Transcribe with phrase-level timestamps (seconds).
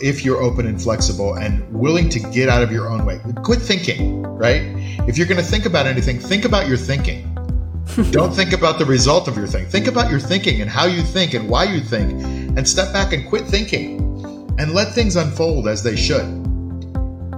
[0.00, 3.18] if you're open and flexible and willing to get out of your own way.
[3.42, 4.60] Quit thinking, right?
[5.08, 7.34] If you're going to think about anything, think about your thinking.
[8.10, 9.64] Don't think about the result of your thing.
[9.64, 13.14] Think about your thinking and how you think and why you think, and step back
[13.14, 13.98] and quit thinking
[14.58, 16.26] and let things unfold as they should.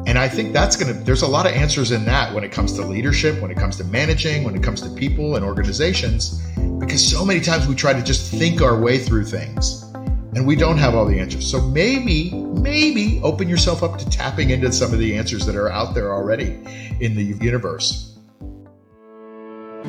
[0.09, 2.51] And I think that's going to, there's a lot of answers in that when it
[2.51, 6.43] comes to leadership, when it comes to managing, when it comes to people and organizations,
[6.81, 9.88] because so many times we try to just think our way through things
[10.35, 11.51] and we don't have all the answers.
[11.51, 15.71] So maybe, maybe open yourself up to tapping into some of the answers that are
[15.71, 16.59] out there already
[17.01, 18.17] in the universe.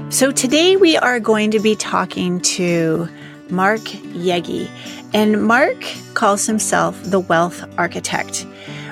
[0.10, 3.08] So today we are going to be talking to
[3.50, 4.70] Mark Yegge,
[5.14, 5.84] and Mark
[6.14, 8.46] calls himself the wealth architect.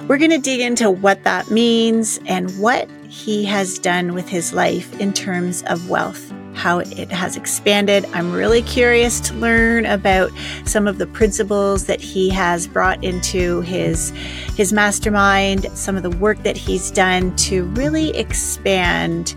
[0.07, 4.53] We're going to dig into what that means and what he has done with his
[4.53, 8.05] life in terms of wealth how it has expanded.
[8.13, 10.31] I'm really curious to learn about
[10.65, 14.09] some of the principles that he has brought into his
[14.57, 19.35] his mastermind, some of the work that he's done to really expand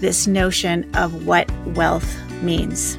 [0.00, 2.98] this notion of what wealth means.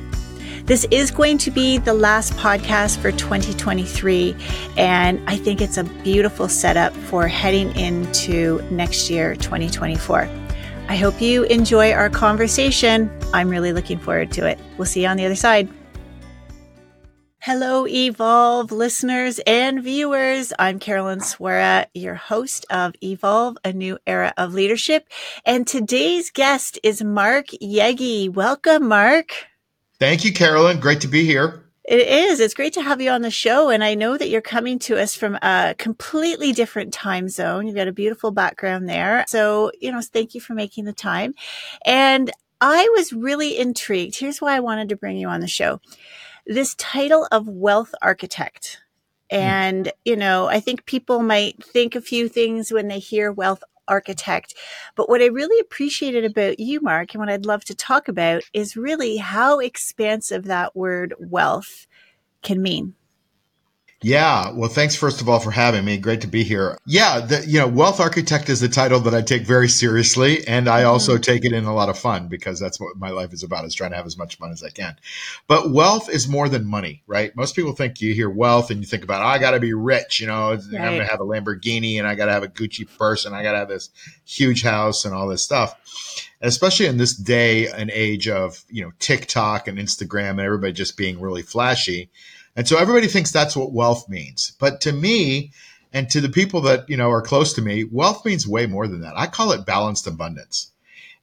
[0.65, 4.35] This is going to be the last podcast for 2023,
[4.77, 10.29] and I think it's a beautiful setup for heading into next year, 2024.
[10.89, 13.15] I hope you enjoy our conversation.
[13.31, 14.57] I'm really looking forward to it.
[14.75, 15.69] We'll see you on the other side.
[17.37, 20.51] Hello, Evolve listeners and viewers.
[20.57, 25.07] I'm Carolyn Swora, your host of Evolve, a new era of leadership.
[25.45, 28.33] And today's guest is Mark Yegge.
[28.33, 29.29] Welcome, Mark.
[29.99, 30.79] Thank you, Carolyn.
[30.79, 31.68] Great to be here.
[31.89, 32.39] It is.
[32.39, 33.71] It's great to have you on the show.
[33.71, 37.65] And I know that you're coming to us from a completely different time zone.
[37.65, 39.25] You've got a beautiful background there.
[39.27, 41.33] So, you know, thank you for making the time.
[41.83, 42.31] And
[42.61, 44.19] I was really intrigued.
[44.19, 45.81] Here's why I wanted to bring you on the show.
[46.45, 48.83] This title of wealth architect.
[49.31, 49.37] Hmm.
[49.37, 53.63] And, you know, I think people might think a few things when they hear wealth
[53.89, 54.53] architect.
[54.95, 58.43] But what I really appreciated about you, Mark, and what I'd love to talk about
[58.53, 61.87] is really how expansive that word wealth
[62.41, 62.95] can mean.
[64.01, 64.51] Yeah.
[64.51, 65.97] Well, thanks first of all for having me.
[65.97, 66.77] Great to be here.
[66.85, 67.19] Yeah.
[67.19, 70.47] The, you know, wealth architect is the title that I take very seriously.
[70.47, 71.21] And I also mm-hmm.
[71.21, 73.75] take it in a lot of fun because that's what my life is about is
[73.75, 74.95] trying to have as much fun as I can.
[75.47, 77.35] But wealth is more than money, right?
[77.35, 79.73] Most people think you hear wealth and you think about, oh, I got to be
[79.73, 80.63] rich, you know, right.
[80.75, 83.35] I'm going to have a Lamborghini and I got to have a Gucci purse and
[83.35, 83.89] I got to have this
[84.23, 85.75] huge house and all this stuff.
[86.41, 90.95] Especially in this day and age of, you know, TikTok and Instagram and everybody just
[90.95, 92.09] being really flashy
[92.59, 94.51] and so everybody thinks that's what wealth means.
[94.59, 95.53] But to me,
[95.93, 98.85] and to the people that, you know, are close to me, wealth means way more
[98.85, 99.17] than that.
[99.17, 100.71] I call it balanced abundance.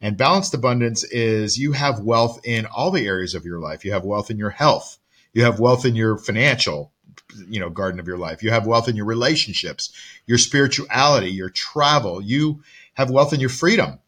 [0.01, 3.85] And balanced abundance is you have wealth in all the areas of your life.
[3.85, 4.97] You have wealth in your health.
[5.35, 6.91] You have wealth in your financial,
[7.47, 8.43] you know, garden of your life.
[8.43, 9.93] You have wealth in your relationships,
[10.27, 12.23] your spirituality, your travel.
[12.23, 12.63] You
[12.95, 13.99] have wealth in your freedom.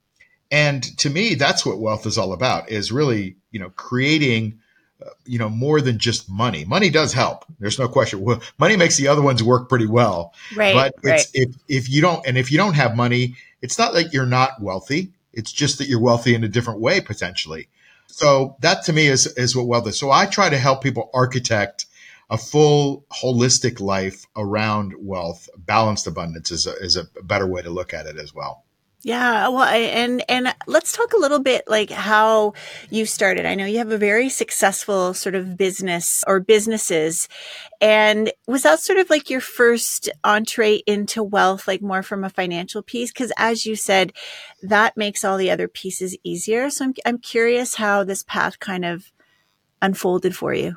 [0.50, 4.60] And to me, that's what wealth is all about is really, you know, creating
[5.00, 6.64] uh, you know, more than just money.
[6.64, 7.44] Money does help.
[7.60, 8.20] There's no question.
[8.20, 10.34] Well, money makes the other ones work pretty well.
[10.56, 10.74] Right.
[10.74, 11.24] But right.
[11.34, 14.60] if if you don't, and if you don't have money, it's not like you're not
[14.60, 15.12] wealthy.
[15.32, 17.68] It's just that you're wealthy in a different way potentially.
[18.08, 19.96] So that to me is is what wealth is.
[19.96, 21.86] So I try to help people architect
[22.28, 25.48] a full holistic life around wealth.
[25.56, 28.64] Balanced abundance is a, is a better way to look at it as well.
[29.04, 32.54] Yeah, well, and and let's talk a little bit like how
[32.90, 33.46] you started.
[33.46, 37.28] I know you have a very successful sort of business or businesses,
[37.80, 42.30] and was that sort of like your first entree into wealth, like more from a
[42.30, 43.12] financial piece?
[43.12, 44.12] Because as you said,
[44.62, 46.68] that makes all the other pieces easier.
[46.68, 49.12] So I'm I'm curious how this path kind of
[49.80, 50.76] unfolded for you.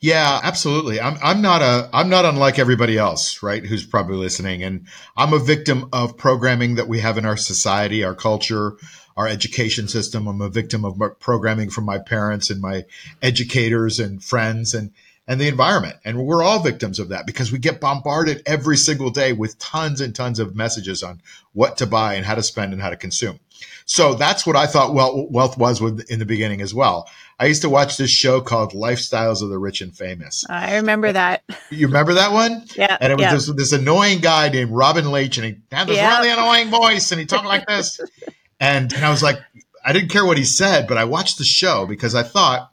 [0.00, 1.00] Yeah, absolutely.
[1.00, 3.64] I'm I'm not a I'm not unlike everybody else, right?
[3.64, 8.02] Who's probably listening, and I'm a victim of programming that we have in our society,
[8.02, 8.76] our culture,
[9.16, 10.26] our education system.
[10.26, 12.84] I'm a victim of programming from my parents and my
[13.22, 14.90] educators and friends and
[15.28, 15.96] and the environment.
[16.04, 20.00] And we're all victims of that because we get bombarded every single day with tons
[20.00, 21.20] and tons of messages on
[21.52, 23.38] what to buy and how to spend and how to consume.
[23.84, 27.08] So that's what I thought wealth was in the beginning as well.
[27.38, 30.44] I used to watch this show called Lifestyles of the Rich and Famous.
[30.48, 31.42] I remember that.
[31.70, 32.64] You remember that one?
[32.76, 32.96] Yeah.
[33.00, 33.34] And it was yeah.
[33.34, 36.18] this, this annoying guy named Robin Leach, and he had this yeah.
[36.18, 38.00] really annoying voice, and he talked like this.
[38.60, 39.38] and, and I was like,
[39.84, 42.72] I didn't care what he said, but I watched the show because I thought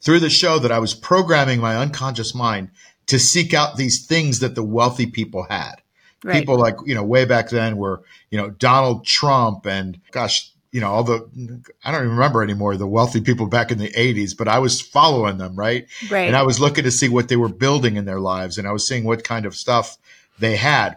[0.00, 2.70] through the show that I was programming my unconscious mind
[3.06, 5.76] to seek out these things that the wealthy people had.
[6.24, 6.40] Right.
[6.40, 10.80] People like, you know, way back then were, you know, Donald Trump and gosh, you
[10.80, 14.34] know, all the, I don't even remember anymore, the wealthy people back in the 80s,
[14.36, 15.86] but I was following them, right?
[16.10, 16.26] Right.
[16.26, 18.72] And I was looking to see what they were building in their lives and I
[18.72, 19.98] was seeing what kind of stuff
[20.38, 20.96] they had.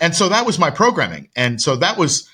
[0.00, 1.28] And so that was my programming.
[1.36, 2.28] And so that was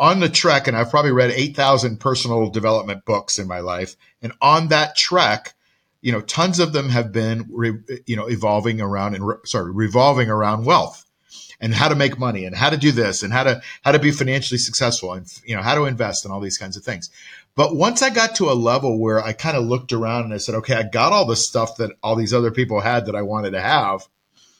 [0.00, 0.66] on the trek.
[0.66, 3.94] And I've probably read 8,000 personal development books in my life.
[4.20, 5.54] And on that trek,
[6.02, 9.72] you know, tons of them have been, re, you know, evolving around and re, sorry,
[9.72, 11.03] revolving around wealth
[11.60, 13.98] and how to make money and how to do this and how to how to
[13.98, 17.10] be financially successful and you know how to invest and all these kinds of things.
[17.56, 20.38] But once I got to a level where I kind of looked around and I
[20.38, 23.22] said, okay, I got all the stuff that all these other people had that I
[23.22, 24.08] wanted to have.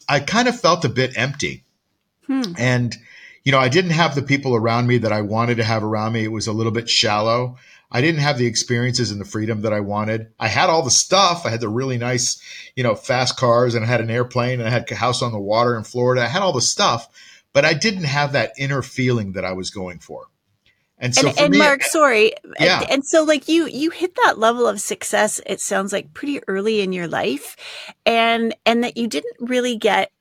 [0.09, 1.65] I kind of felt a bit empty.
[2.27, 2.53] Hmm.
[2.57, 2.97] And
[3.43, 6.15] you know, I didn't have the people around me that I wanted to have around
[6.15, 6.25] me.
[6.25, 7.59] It was a little bit shallow.
[7.91, 10.33] I didn't have the experiences and the freedom that I wanted.
[10.39, 11.47] I had all the stuff.
[11.47, 12.43] I had the really nice,
[12.75, 15.33] you know, fast cars and I had an airplane and I had a house on
[15.33, 16.23] the water in Florida.
[16.23, 17.09] I had all the stuff,
[17.53, 20.27] but I didn't have that inner feeling that I was going for.
[20.99, 22.81] And so, and, and me, Mark, sorry, yeah.
[22.83, 25.41] And, and, so, like you, you hit that level of success.
[25.45, 27.57] It sounds like pretty early in your life,
[28.07, 30.13] and and that you didn't really get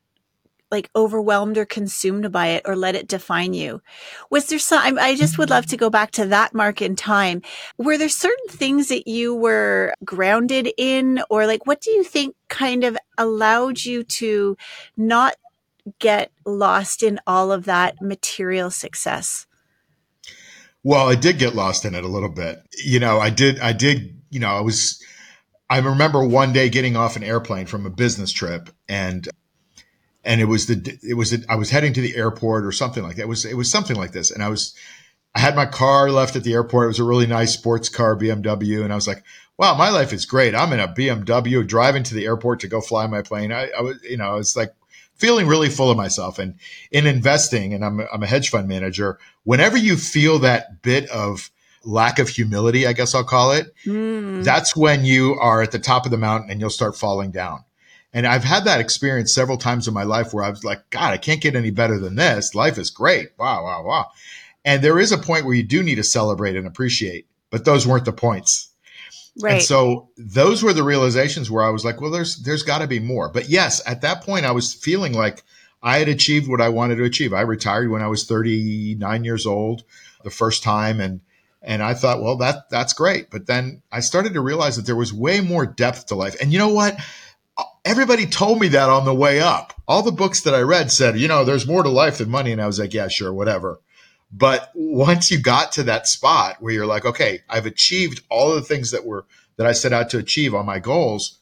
[0.74, 3.82] like overwhelmed or consumed by it or let it define you.
[4.30, 7.44] Was there some, I just would love to go back to that mark in time.
[7.78, 12.36] Were there certain things that you were grounded in or like, what do you think
[12.50, 14.58] kind of allowed you to
[14.98, 15.36] not
[16.00, 19.46] get lost in all of that material success?
[20.82, 22.58] Well, I did get lost in it a little bit.
[22.84, 25.02] You know, I did, I did, you know, I was,
[25.70, 29.30] I remember one day getting off an airplane from a business trip and
[30.24, 33.18] and it was the it was I was heading to the airport or something like
[33.18, 33.24] that.
[33.24, 34.76] It was it was something like this, and I was
[35.36, 36.86] I had my car left at the airport.
[36.86, 39.24] It was a really nice sports car BMW, and I was like,
[39.58, 40.56] "Wow, my life is great.
[40.56, 43.82] I'm in a BMW driving to the airport to go fly my plane." I, I
[43.82, 44.74] was you know I was like
[45.16, 46.56] feeling really full of myself, and
[46.92, 49.20] in investing, and I'm I'm a hedge fund manager.
[49.44, 51.52] Whenever you feel that bit of
[51.86, 54.42] lack of humility, I guess I'll call it, mm.
[54.44, 57.66] that's when you are at the top of the mountain and you'll start falling down.
[58.14, 61.14] And I've had that experience several times in my life where I was like, God,
[61.14, 62.54] I can't get any better than this.
[62.54, 63.30] Life is great.
[63.40, 64.08] Wow, wow, wow.
[64.64, 67.88] And there is a point where you do need to celebrate and appreciate, but those
[67.88, 68.70] weren't the points.
[69.42, 69.54] Right.
[69.54, 72.88] And so those were the realizations where I was like, well, there's there's got to
[72.88, 73.30] be more.
[73.30, 75.44] But yes, at that point I was feeling like
[75.82, 77.34] I had achieved what I wanted to achieve.
[77.34, 79.84] I retired when I was 39 years old
[80.24, 81.22] the first time and
[81.64, 83.32] and I thought, well, that that's great.
[83.32, 86.36] But then I started to realize that there was way more depth to life.
[86.40, 87.00] And you know what?
[87.86, 89.74] Everybody told me that on the way up.
[89.88, 92.52] All the books that I read said, you know, there's more to life than money.
[92.52, 93.80] And I was like, yeah, sure, whatever.
[94.32, 98.62] But once you got to that spot where you're like, okay, I've achieved all the
[98.62, 99.26] things that were,
[99.58, 101.40] that I set out to achieve on my goals.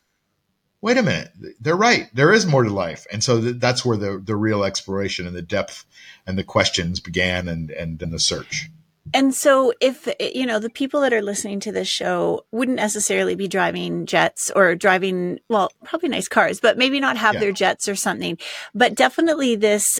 [0.81, 1.31] Wait a minute.
[1.61, 2.09] They're right.
[2.13, 3.05] There is more to life.
[3.11, 5.85] And so th- that's where the, the real exploration and the depth
[6.25, 8.69] and the questions began and, and, and the search.
[9.13, 13.35] And so if, you know, the people that are listening to this show wouldn't necessarily
[13.35, 17.39] be driving jets or driving, well, probably nice cars, but maybe not have yeah.
[17.41, 18.37] their jets or something,
[18.73, 19.99] but definitely this,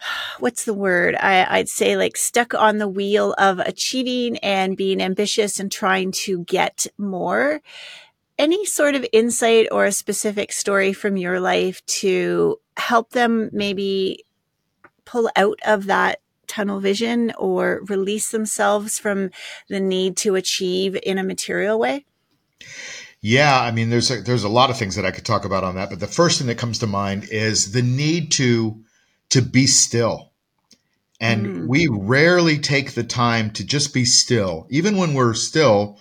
[0.38, 1.14] what's the word?
[1.16, 6.12] I, would say like stuck on the wheel of achieving and being ambitious and trying
[6.12, 7.60] to get more.
[8.38, 14.24] Any sort of insight or a specific story from your life to help them maybe
[15.04, 19.30] pull out of that tunnel vision or release themselves from
[19.68, 22.04] the need to achieve in a material way?
[23.20, 25.64] Yeah, I mean, there's a, there's a lot of things that I could talk about
[25.64, 28.82] on that, but the first thing that comes to mind is the need to
[29.30, 30.32] to be still.
[31.20, 31.66] And mm.
[31.66, 35.98] we rarely take the time to just be still, even when we're still.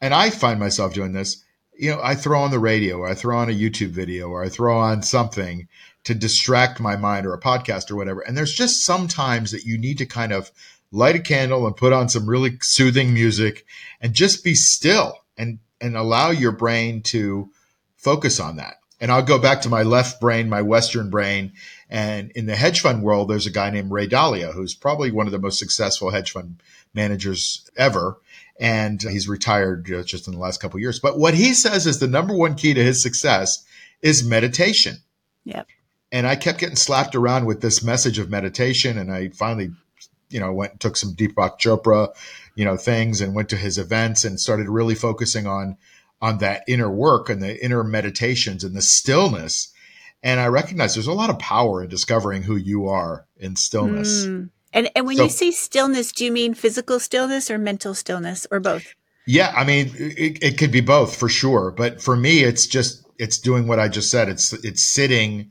[0.00, 1.44] And I find myself doing this.
[1.78, 4.42] You know, I throw on the radio, or I throw on a YouTube video, or
[4.42, 5.68] I throw on something,
[6.08, 8.22] to distract my mind or a podcast or whatever.
[8.22, 10.50] And there's just sometimes that you need to kind of
[10.90, 13.66] light a candle and put on some really soothing music
[14.00, 17.50] and just be still and and allow your brain to
[17.98, 18.76] focus on that.
[19.02, 21.52] And I'll go back to my left brain, my Western brain.
[21.90, 25.26] And in the hedge fund world, there's a guy named Ray Dalio, who's probably one
[25.26, 26.62] of the most successful hedge fund
[26.94, 28.16] managers ever.
[28.58, 31.00] And he's retired uh, just in the last couple years.
[31.00, 33.62] But what he says is the number one key to his success
[34.00, 34.96] is meditation.
[35.44, 35.68] Yep
[36.10, 38.98] and I kept getting slapped around with this message of meditation.
[38.98, 39.70] And I finally,
[40.30, 42.14] you know, went and took some Deepak Chopra,
[42.54, 45.76] you know, things and went to his events and started really focusing on
[46.20, 49.72] on that inner work and the inner meditations and the stillness.
[50.22, 54.26] And I recognize there's a lot of power in discovering who you are in stillness.
[54.26, 54.50] Mm.
[54.72, 58.46] And and when so, you say stillness, do you mean physical stillness or mental stillness
[58.50, 58.94] or both?
[59.26, 61.70] Yeah, I mean it, it could be both for sure.
[61.70, 64.28] But for me, it's just it's doing what I just said.
[64.28, 65.50] It's it's sitting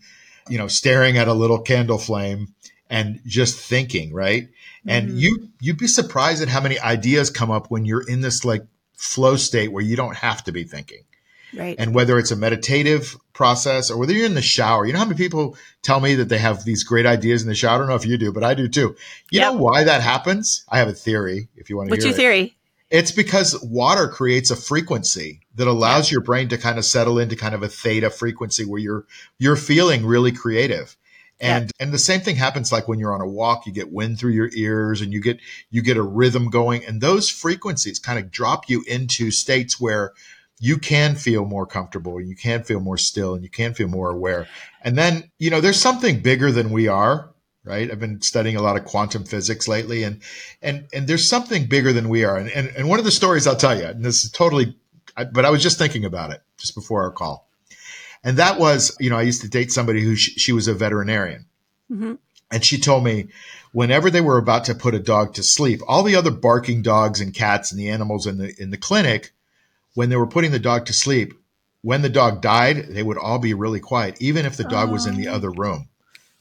[0.50, 2.54] you know, staring at a little candle flame
[2.90, 4.50] and just thinking, right?
[4.88, 5.18] And mm-hmm.
[5.18, 8.64] you you'd be surprised at how many ideas come up when you're in this like
[8.94, 11.04] flow state where you don't have to be thinking.
[11.56, 11.76] Right.
[11.80, 15.06] And whether it's a meditative process or whether you're in the shower, you know how
[15.06, 17.76] many people tell me that they have these great ideas in the shower?
[17.76, 18.96] I don't know if you do, but I do too.
[19.32, 19.54] You yep.
[19.54, 20.66] know why that happens?
[20.70, 22.58] I have a theory if you want to What's your theory?
[22.90, 27.36] It's because water creates a frequency that allows your brain to kind of settle into
[27.36, 29.06] kind of a theta frequency where you're
[29.40, 30.96] you're feeling really creative.
[31.40, 31.84] And yeah.
[31.84, 34.32] and the same thing happens like when you're on a walk, you get wind through
[34.32, 35.40] your ears and you get
[35.70, 40.14] you get a rhythm going and those frequencies kind of drop you into states where
[40.60, 44.10] you can feel more comfortable, you can feel more still and you can feel more
[44.10, 44.48] aware.
[44.82, 47.32] And then, you know, there's something bigger than we are,
[47.68, 47.92] right?
[47.92, 50.22] I've been studying a lot of quantum physics lately and
[50.62, 52.38] and and there's something bigger than we are.
[52.38, 54.76] And and, and one of the stories I'll tell you, and this is totally
[55.32, 57.48] but I was just thinking about it just before our call
[58.24, 60.74] and that was, you know, I used to date somebody who she, she was a
[60.74, 61.46] veterinarian.
[61.92, 62.16] Mm-hmm.
[62.52, 63.28] And she told me
[63.72, 67.22] whenever they were about to put a dog to sleep, all the other barking dogs
[67.22, 69.32] and cats and the animals in the in the clinic,
[69.94, 71.34] when they were putting the dog to sleep,
[71.82, 74.94] when the dog died, they would all be really quiet, even if the dog oh.
[74.94, 75.88] was in the other room.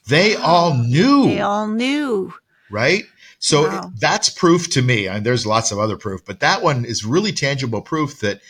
[0.09, 1.27] They all knew.
[1.27, 2.33] They all knew.
[2.71, 3.05] Right?
[3.39, 3.93] So wow.
[3.99, 5.09] that's proof to me.
[5.09, 8.41] And there's lots of other proof, but that one is really tangible proof that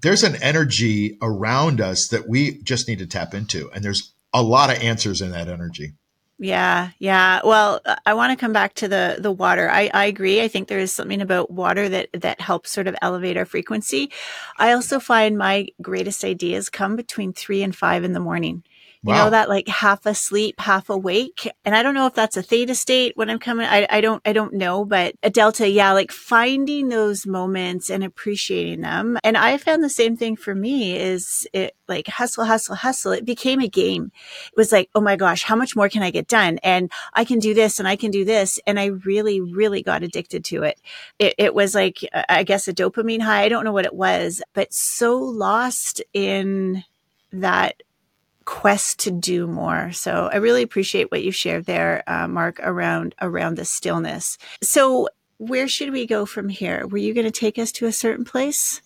[0.00, 3.70] there's an energy around us that we just need to tap into.
[3.72, 5.92] And there's a lot of answers in that energy.
[6.42, 7.40] Yeah, yeah.
[7.44, 9.68] Well, I want to come back to the the water.
[9.68, 10.40] I, I agree.
[10.40, 14.10] I think there is something about water that that helps sort of elevate our frequency.
[14.56, 18.64] I also find my greatest ideas come between three and five in the morning.
[19.02, 19.24] You wow.
[19.24, 21.50] know, that like half asleep, half awake.
[21.64, 23.66] And I don't know if that's a theta state when I'm coming.
[23.66, 25.66] I, I don't, I don't know, but a delta.
[25.66, 25.92] Yeah.
[25.92, 29.16] Like finding those moments and appreciating them.
[29.24, 33.12] And I found the same thing for me is it like hustle, hustle, hustle.
[33.12, 34.12] It became a game.
[34.48, 36.58] It was like, Oh my gosh, how much more can I get done?
[36.62, 38.60] And I can do this and I can do this.
[38.66, 40.78] And I really, really got addicted to it.
[41.18, 43.44] It, it was like, uh, I guess a dopamine high.
[43.44, 46.84] I don't know what it was, but so lost in
[47.32, 47.82] that
[48.50, 49.92] quest to do more.
[49.92, 54.38] So I really appreciate what you shared there, uh, Mark, around around the stillness.
[54.60, 56.84] So where should we go from here?
[56.88, 58.82] Were you going to take us to a certain place?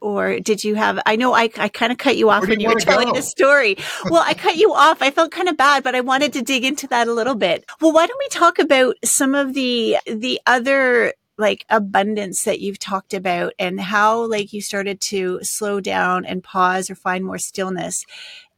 [0.00, 1.00] Or did you have?
[1.04, 3.14] I know I, I kind of cut you off when you, you were telling go?
[3.14, 3.76] the story.
[4.08, 5.02] Well, I cut you off.
[5.02, 7.64] I felt kind of bad, but I wanted to dig into that a little bit.
[7.80, 12.78] Well, why don't we talk about some of the the other like abundance that you've
[12.78, 17.38] talked about and how like you started to slow down and pause or find more
[17.38, 18.04] stillness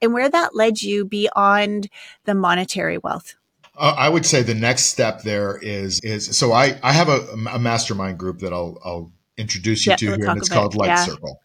[0.02, 1.88] and where that led you beyond
[2.24, 3.34] the monetary wealth.
[3.76, 7.20] Uh, I would say the next step there is is so I I have a,
[7.52, 11.04] a mastermind group that I'll I'll introduce you to here, and it's called Light yeah.
[11.04, 11.40] Circle.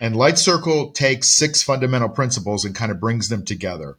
[0.00, 3.96] And Light Circle takes six fundamental principles and kind of brings them together.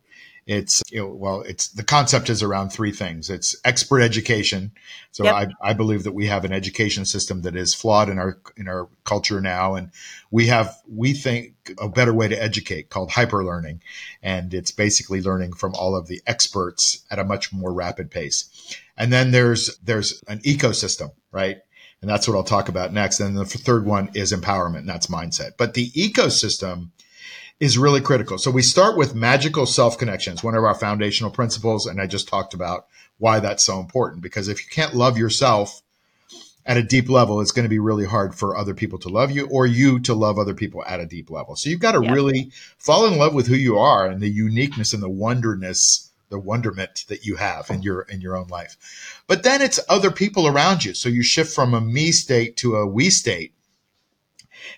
[0.52, 3.30] It's you know, well, it's the concept is around three things.
[3.30, 4.72] It's expert education.
[5.12, 5.36] So yep.
[5.36, 8.68] I, I believe that we have an education system that is flawed in our in
[8.68, 9.92] our culture now, and
[10.32, 13.84] we have we think a better way to educate called hyper learning,
[14.24, 18.76] and it's basically learning from all of the experts at a much more rapid pace.
[18.98, 21.60] And then there's there's an ecosystem, right?
[22.02, 23.20] And that's what I'll talk about next.
[23.20, 25.58] And the third one is empowerment, and that's mindset.
[25.58, 26.90] But the ecosystem
[27.60, 28.38] is really critical.
[28.38, 31.86] So we start with magical self connections, one of our foundational principles.
[31.86, 32.88] And I just talked about
[33.18, 35.82] why that's so important because if you can't love yourself
[36.66, 39.32] at a deep level, it's going to be really hard for other people to love
[39.32, 41.56] you or you to love other people at a deep level.
[41.56, 42.14] So you've got to yeah.
[42.14, 46.40] really fall in love with who you are and the uniqueness and the wonderness, the
[46.40, 49.22] wonderment that you have in your in your own life.
[49.28, 50.94] But then it's other people around you.
[50.94, 53.54] So you shift from a me state to a we state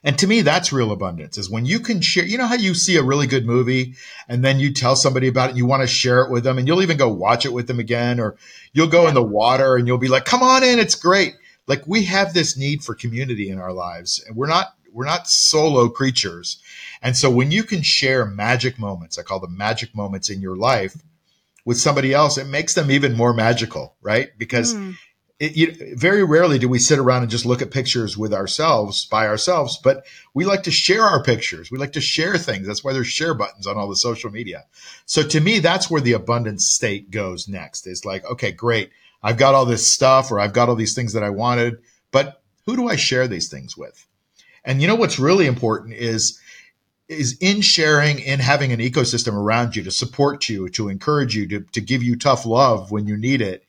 [0.03, 2.73] and to me, that's real abundance is when you can share, you know how you
[2.73, 3.95] see a really good movie
[4.27, 6.57] and then you tell somebody about it and you want to share it with them
[6.57, 8.35] and you'll even go watch it with them again, or
[8.73, 10.79] you'll go in the water and you'll be like, come on in.
[10.79, 11.35] It's great.
[11.67, 15.27] Like we have this need for community in our lives and we're not, we're not
[15.27, 16.61] solo creatures.
[17.01, 20.57] And so when you can share magic moments, I call them magic moments in your
[20.57, 20.95] life
[21.63, 24.29] with somebody else, it makes them even more magical, right?
[24.37, 24.95] Because mm
[25.41, 29.05] it, you, very rarely do we sit around and just look at pictures with ourselves
[29.05, 30.05] by ourselves, but
[30.35, 31.71] we like to share our pictures.
[31.71, 32.67] We like to share things.
[32.67, 34.65] That's why there's share buttons on all the social media.
[35.07, 37.87] So to me, that's where the abundance state goes next.
[37.87, 38.91] It's like, okay, great.
[39.23, 41.79] I've got all this stuff or I've got all these things that I wanted,
[42.11, 44.05] but who do I share these things with?
[44.63, 46.39] And you know what's really important is
[47.07, 51.45] is in sharing, in having an ecosystem around you to support you, to encourage you,
[51.45, 53.65] to, to give you tough love when you need it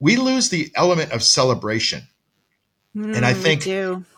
[0.00, 2.02] we lose the element of celebration.
[2.96, 3.66] Mm, and I think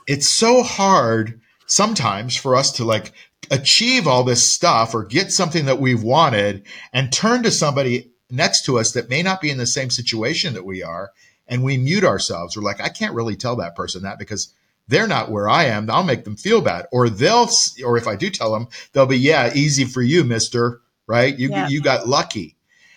[0.07, 3.13] it's so hard sometimes for us to like
[3.51, 8.65] achieve all this stuff or get something that we've wanted and turn to somebody next
[8.65, 11.11] to us that may not be in the same situation that we are.
[11.49, 12.57] And we mute ourselves.
[12.57, 14.55] We're like, I can't really tell that person that because
[14.89, 15.91] they're not where I am.
[15.91, 16.87] I'll make them feel bad.
[16.93, 17.49] Or they'll,
[17.85, 20.81] or if I do tell them, they'll be, yeah, easy for you, mister.
[21.07, 21.37] Right.
[21.37, 21.69] You, yeah.
[21.69, 22.57] you got lucky.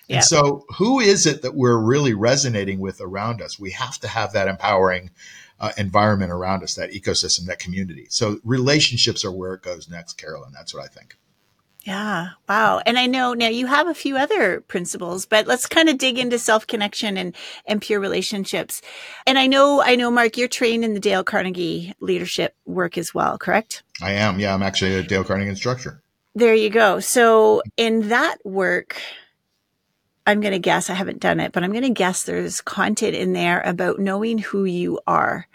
[0.10, 3.60] And so, who is it that we're really resonating with around us?
[3.60, 5.10] We have to have that empowering
[5.60, 8.08] uh, environment around us, that ecosystem, that community.
[8.10, 10.52] So, relationships are where it goes next, Carolyn.
[10.54, 11.18] That's what I think.
[11.86, 12.30] Yeah.
[12.50, 12.82] Wow.
[12.84, 16.18] And I know now you have a few other principles, but let's kind of dig
[16.18, 17.36] into self connection and,
[17.68, 18.82] and pure relationships.
[19.28, 23.14] And I know, I know, Mark, you're trained in the Dale Carnegie leadership work as
[23.14, 23.84] well, correct?
[24.02, 24.40] I am.
[24.40, 24.56] Yeah.
[24.56, 26.02] I'm actually a Dale Carnegie instructor.
[26.34, 27.00] There you go.
[27.00, 29.00] So in that work,
[30.26, 33.16] I'm going to guess, I haven't done it, but I'm going to guess there's content
[33.16, 35.48] in there about knowing who you are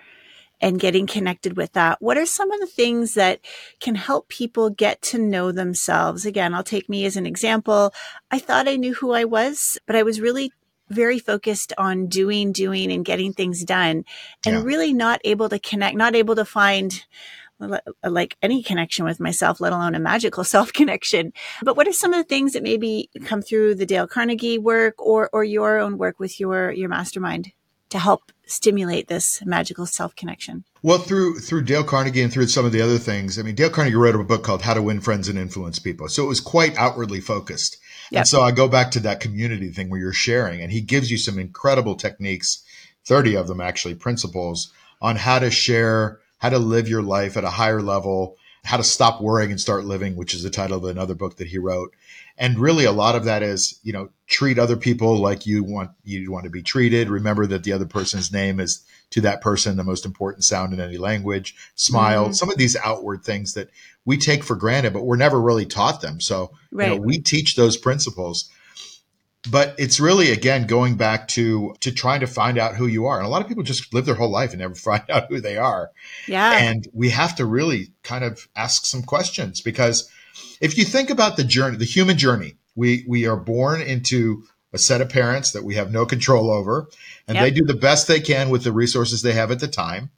[0.61, 2.01] and getting connected with that.
[2.01, 3.41] What are some of the things that
[3.81, 6.27] can help people get to know themselves?
[6.27, 7.93] Again, I'll take me as an example.
[8.31, 10.53] I thought I knew who I was, but I was really
[10.89, 14.05] very focused on doing, doing and getting things done
[14.45, 14.63] and yeah.
[14.63, 17.05] really not able to connect, not able to find
[18.05, 21.33] like any connection with myself, let alone a magical self connection.
[21.63, 24.95] But what are some of the things that maybe come through the Dale Carnegie work
[24.99, 27.53] or, or your own work with your, your mastermind
[27.91, 30.65] to help stimulate this magical self connection?
[30.83, 33.39] Well, through through Dale Carnegie and through some of the other things.
[33.39, 36.09] I mean, Dale Carnegie wrote a book called How to Win Friends and Influence People.
[36.09, 37.77] So it was quite outwardly focused.
[38.11, 38.21] Yep.
[38.21, 41.11] And so I go back to that community thing where you're sharing, and he gives
[41.11, 42.65] you some incredible techniques,
[43.05, 47.45] 30 of them actually, principles on how to share how to live your life at
[47.45, 50.85] a higher level, how to stop worrying and start living, which is the title of
[50.85, 51.95] another book that he wrote.
[52.37, 55.91] And really a lot of that is, you know, treat other people like you want
[56.03, 57.09] you want to be treated.
[57.09, 60.81] Remember that the other person's name is to that person the most important sound in
[60.81, 61.55] any language.
[61.75, 62.25] Smile.
[62.25, 62.33] Mm-hmm.
[62.33, 63.71] Some of these outward things that
[64.05, 66.21] we take for granted, but we're never really taught them.
[66.21, 66.89] So right.
[66.89, 68.51] you know, we teach those principles
[69.49, 73.19] but it's really again going back to to trying to find out who you are.
[73.19, 75.41] And a lot of people just live their whole life and never find out who
[75.41, 75.91] they are.
[76.27, 76.59] Yeah.
[76.59, 80.11] And we have to really kind of ask some questions because
[80.61, 84.79] if you think about the journey the human journey we we are born into a
[84.79, 86.89] set of parents that we have no control over
[87.27, 87.45] and yep.
[87.45, 90.11] they do the best they can with the resources they have at the time.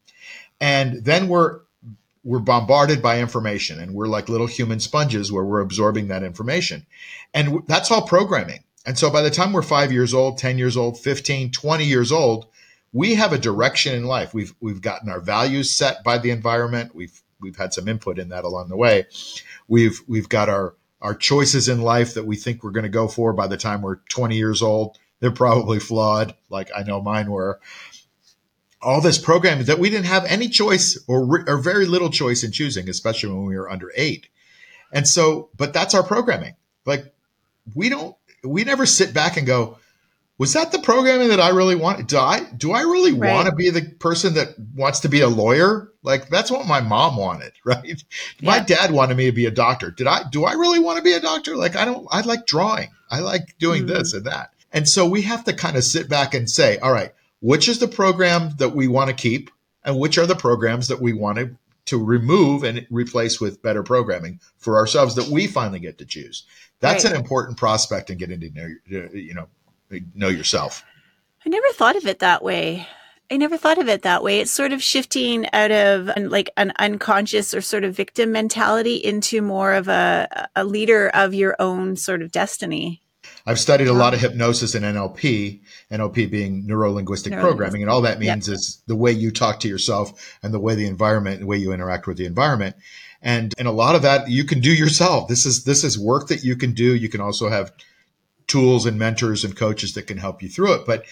[0.60, 1.60] And then we're
[2.24, 6.86] we're bombarded by information and we're like little human sponges where we're absorbing that information.
[7.34, 10.76] And that's all programming and so by the time we're five years old, 10 years
[10.76, 12.46] old, 15, 20 years old,
[12.92, 14.34] we have a direction in life.
[14.34, 16.94] We've, we've gotten our values set by the environment.
[16.94, 19.06] We've, we've had some input in that along the way.
[19.68, 23.08] We've, we've got our, our choices in life that we think we're going to go
[23.08, 24.98] for by the time we're 20 years old.
[25.20, 27.60] They're probably flawed, like I know mine were.
[28.80, 32.50] All this programming that we didn't have any choice or, or very little choice in
[32.50, 34.28] choosing, especially when we were under eight.
[34.92, 36.56] And so, but that's our programming.
[36.84, 37.14] Like
[37.74, 39.78] we don't we never sit back and go,
[40.38, 42.08] was that the programming that I really want?
[42.08, 43.32] Do I do I really right.
[43.32, 45.92] want to be the person that wants to be a lawyer?
[46.02, 47.84] Like that's what my mom wanted, right?
[47.84, 47.94] Yeah.
[48.40, 49.90] My dad wanted me to be a doctor.
[49.90, 51.56] Did I do I really want to be a doctor?
[51.56, 52.88] Like I don't I like drawing.
[53.10, 53.94] I like doing mm-hmm.
[53.94, 54.50] this and that.
[54.72, 57.78] And so we have to kind of sit back and say, all right, which is
[57.78, 59.50] the program that we want to keep
[59.84, 63.82] and which are the programs that we want to to remove and replace with better
[63.82, 66.44] programming for ourselves that we finally get to choose.
[66.82, 67.14] That's right.
[67.14, 69.46] an important prospect in getting to know, you know,
[70.14, 70.84] know yourself.
[71.46, 72.86] I never thought of it that way.
[73.30, 74.40] I never thought of it that way.
[74.40, 79.40] It's sort of shifting out of like an unconscious or sort of victim mentality into
[79.40, 83.00] more of a, a leader of your own sort of destiny.
[83.46, 87.82] I've studied a lot of hypnosis and NLP, NLP being neuro linguistic programming.
[87.82, 88.54] And all that means yep.
[88.54, 91.72] is the way you talk to yourself and the way the environment, the way you
[91.72, 92.76] interact with the environment
[93.22, 95.28] and and a lot of that you can do yourself.
[95.28, 96.94] This is this is work that you can do.
[96.94, 97.72] You can also have
[98.46, 100.86] tools and mentors and coaches that can help you through it.
[100.86, 101.04] But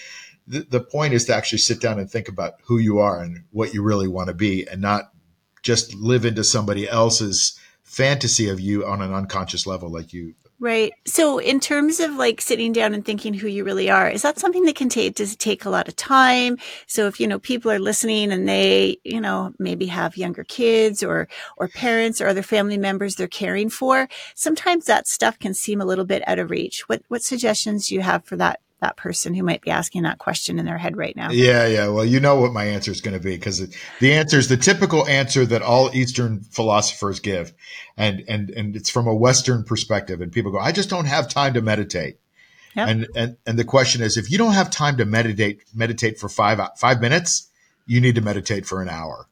[0.47, 3.45] the, the point is to actually sit down and think about who you are and
[3.53, 5.13] what you really want to be and not
[5.63, 10.93] just live into somebody else's fantasy of you on an unconscious level like you Right.
[11.07, 14.39] So, in terms of like sitting down and thinking who you really are, is that
[14.39, 16.59] something that can take, does it take a lot of time?
[16.87, 21.03] So, if, you know, people are listening and they, you know, maybe have younger kids
[21.03, 25.81] or, or parents or other family members they're caring for, sometimes that stuff can seem
[25.81, 26.87] a little bit out of reach.
[26.91, 30.19] What, what suggestions do you have for that that person who might be asking that
[30.19, 31.31] question in their head right now.
[31.31, 31.89] Yeah, yeah.
[31.89, 33.67] Well, you know what my answer is going to be because
[34.01, 37.53] the answer is the typical answer that all Eastern philosophers give,
[37.97, 40.21] and and and it's from a Western perspective.
[40.21, 42.19] And people go, "I just don't have time to meditate."
[42.75, 42.89] Yep.
[42.89, 46.29] And and and the question is, if you don't have time to meditate, meditate for
[46.29, 47.49] five five minutes,
[47.87, 49.27] you need to meditate for an hour.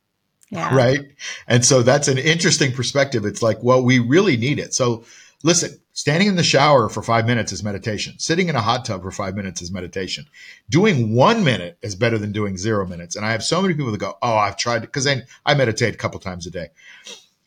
[0.51, 0.75] Yeah.
[0.75, 1.13] Right.
[1.47, 3.25] And so that's an interesting perspective.
[3.27, 4.75] It's like, well, we really need it.
[4.75, 5.05] So
[5.43, 8.21] listen, Standing in the shower for five minutes is meditation.
[8.21, 10.27] Sitting in a hot tub for five minutes is meditation.
[10.71, 13.17] Doing one minute is better than doing zero minutes.
[13.17, 15.95] And I have so many people that go, Oh, I've tried because I, I meditate
[15.95, 16.69] a couple times a day.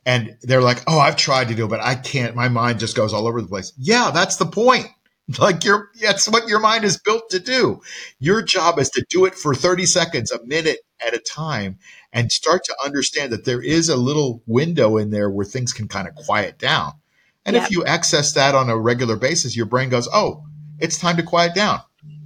[0.05, 2.35] And they're like, Oh, I've tried to do it, but I can't.
[2.35, 3.71] My mind just goes all over the place.
[3.77, 4.87] Yeah, that's the point.
[5.39, 7.79] Like your that's what your mind is built to do.
[8.19, 11.77] Your job is to do it for 30 seconds, a minute at a time,
[12.11, 15.87] and start to understand that there is a little window in there where things can
[15.87, 17.00] kind of quiet down.
[17.45, 17.65] And yep.
[17.65, 20.43] if you access that on a regular basis, your brain goes, oh,
[20.79, 21.81] it's time to quiet down.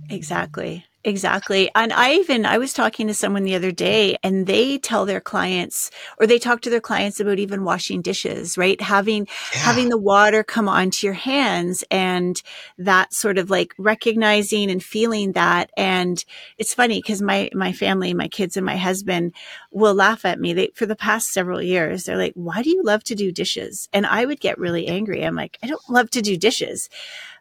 [0.09, 0.85] Exactly.
[1.05, 1.69] Exactly.
[1.75, 5.21] And I even, I was talking to someone the other day and they tell their
[5.21, 8.81] clients or they talk to their clients about even washing dishes, right?
[8.81, 9.59] Having, yeah.
[9.59, 12.41] having the water come onto your hands and
[12.79, 15.69] that sort of like recognizing and feeling that.
[15.77, 16.25] And
[16.57, 19.35] it's funny because my, my family, my kids and my husband
[19.69, 20.53] will laugh at me.
[20.53, 23.89] They, for the past several years, they're like, why do you love to do dishes?
[23.93, 25.23] And I would get really angry.
[25.23, 26.89] I'm like, I don't love to do dishes.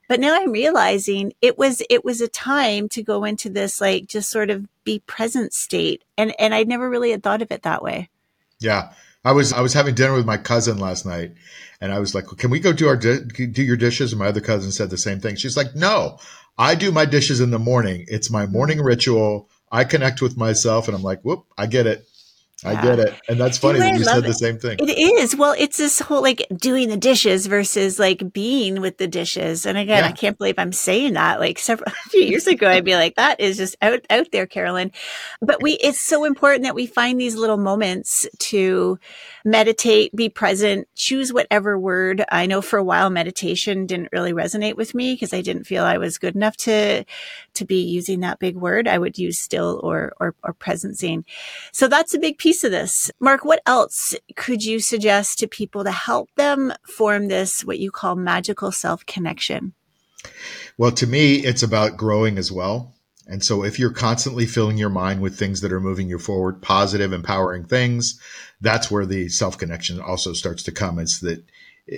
[0.09, 4.07] But now I'm realizing it was, it was a time to go into this, like
[4.07, 6.05] just sort of be present state.
[6.19, 8.11] And, and I never really had thought of it that way.
[8.61, 8.93] Yeah.
[9.25, 11.33] I was, I was having dinner with my cousin last night
[11.81, 14.13] and I was like, can we go do our, do your dishes?
[14.13, 15.37] And my other cousin said the same thing.
[15.37, 16.19] She's like, no,
[16.59, 18.05] I do my dishes in the morning.
[18.09, 19.49] It's my morning ritual.
[19.73, 22.07] I connect with myself and I'm like, whoop, I get it.
[22.63, 23.15] I get it.
[23.29, 24.27] And that's funny that you said it.
[24.27, 24.79] the same thing.
[24.79, 25.37] It is.
[25.37, 29.67] Well, it's this whole like doing the dishes versus like being with the dishes.
[29.67, 30.09] And again, yeah.
[30.09, 31.41] I can't believe I'm saying that.
[31.41, 34.93] Like several few years ago, I'd be like, that is just out, out there, Carolyn.
[35.43, 38.99] But we, it's so important that we find these little moments to
[39.45, 42.25] meditate, be present, choose whatever word.
[42.31, 45.85] I know for a while meditation didn't really resonate with me because I didn't feel
[45.85, 47.05] I was good enough to,
[47.55, 48.89] to be using that big word.
[48.89, 51.25] I would use still or, or, or presencing.
[51.73, 53.11] So that's a big piece of this.
[53.21, 57.91] Mark, what else could you suggest to people to help them form this, what you
[57.91, 59.73] call magical self connection?
[60.77, 62.95] Well, to me, it's about growing as well.
[63.27, 66.61] And so if you're constantly filling your mind with things that are moving you forward,
[66.61, 68.21] positive, empowering things,
[68.61, 70.99] that's where the self connection also starts to come.
[70.99, 71.43] It's that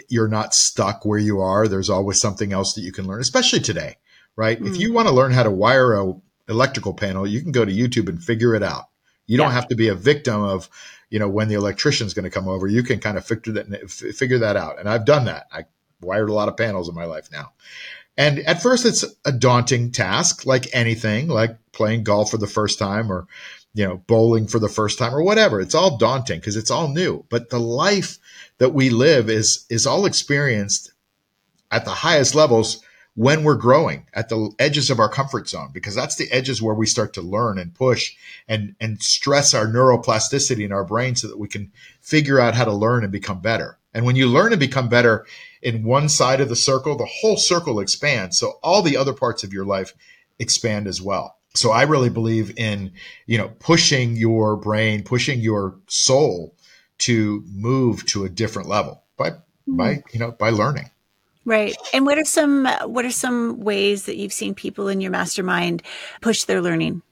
[0.09, 1.67] you're not stuck where you are.
[1.67, 3.97] There's always something else that you can learn, especially today,
[4.37, 4.61] right?
[4.61, 4.69] Mm.
[4.69, 6.15] If you want to learn how to wire a
[6.49, 8.85] electrical panel, you can go to YouTube and figure it out.
[9.27, 10.69] You don't have to be a victim of,
[11.11, 12.67] you know, when the electrician's going to come over.
[12.67, 14.79] You can kind of figure that figure that out.
[14.79, 15.47] And I've done that.
[15.53, 15.65] I
[16.01, 17.53] wired a lot of panels in my life now.
[18.17, 22.79] And at first, it's a daunting task, like anything, like playing golf for the first
[22.79, 23.27] time or,
[23.75, 25.61] you know, bowling for the first time or whatever.
[25.61, 27.27] It's all daunting because it's all new.
[27.29, 28.19] But the life
[28.59, 30.93] that we live is is all experienced
[31.71, 32.83] at the highest levels
[33.17, 36.75] when we're growing at the edges of our comfort zone, because that's the edges where
[36.75, 38.15] we start to learn and push
[38.47, 42.65] and, and stress our neuroplasticity in our brain so that we can figure out how
[42.65, 43.79] to learn and become better.
[43.95, 45.25] And when you learn and become better
[45.63, 48.39] in one side of the circle, the whole circle expands.
[48.39, 49.95] So all the other parts of your life
[50.39, 51.39] expand as well.
[51.55, 52.93] So I really believe in,
[53.25, 56.55] you know, pushing your brain, pushing your soul
[56.99, 59.77] to move to a different level by, mm-hmm.
[59.77, 60.91] by, you know, by learning.
[61.47, 61.77] Right.
[61.95, 65.81] And what are some what are some ways that you've seen people in your mastermind
[66.21, 67.03] push their learning?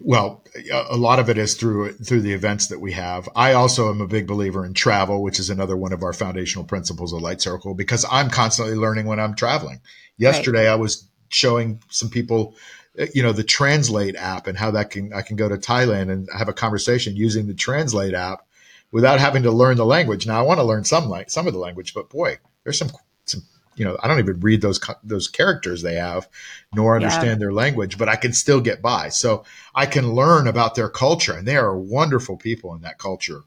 [0.00, 3.28] Well, a lot of it is through through the events that we have.
[3.34, 6.64] I also am a big believer in travel, which is another one of our foundational
[6.64, 9.80] principles of Light Circle because I'm constantly learning when I'm traveling.
[10.16, 10.72] Yesterday right.
[10.72, 12.54] I was showing some people
[12.96, 16.12] uh, you know the translate app and how that can I can go to Thailand
[16.12, 18.46] and have a conversation using the translate app
[18.92, 20.24] without having to learn the language.
[20.24, 22.90] Now I want to learn some like some of the language, but boy, there's some
[23.24, 23.42] some
[23.76, 26.28] you know, I don't even read those those characters they have,
[26.74, 27.34] nor understand yeah.
[27.36, 29.08] their language, but I can still get by.
[29.08, 33.42] So I can learn about their culture, and they are wonderful people in that culture.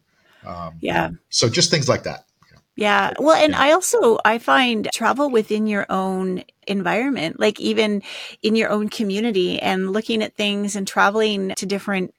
[0.45, 1.11] Um, yeah.
[1.29, 2.25] So just things like that.
[2.75, 3.13] Yeah.
[3.17, 8.03] Well, and I also I find travel within your own environment, like even
[8.43, 12.13] in your own community, and looking at things and traveling to different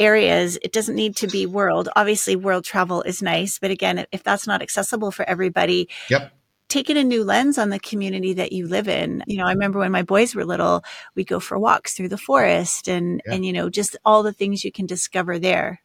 [0.00, 0.58] areas.
[0.62, 1.88] It doesn't need to be world.
[1.94, 6.32] Obviously, world travel is nice, but again, if that's not accessible for everybody, yep
[6.74, 9.22] taken a new lens on the community that you live in.
[9.28, 10.82] You know, I remember when my boys were little,
[11.14, 13.34] we'd go for walks through the forest and, yeah.
[13.34, 15.80] and, you know, just all the things you can discover there.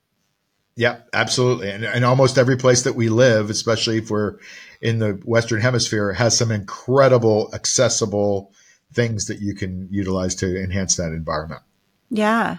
[0.76, 1.70] Yeah, absolutely.
[1.70, 4.38] And, and almost every place that we live, especially if we're
[4.82, 8.52] in the Western hemisphere, has some incredible, accessible
[8.92, 11.62] things that you can utilize to enhance that environment.
[12.10, 12.58] Yeah.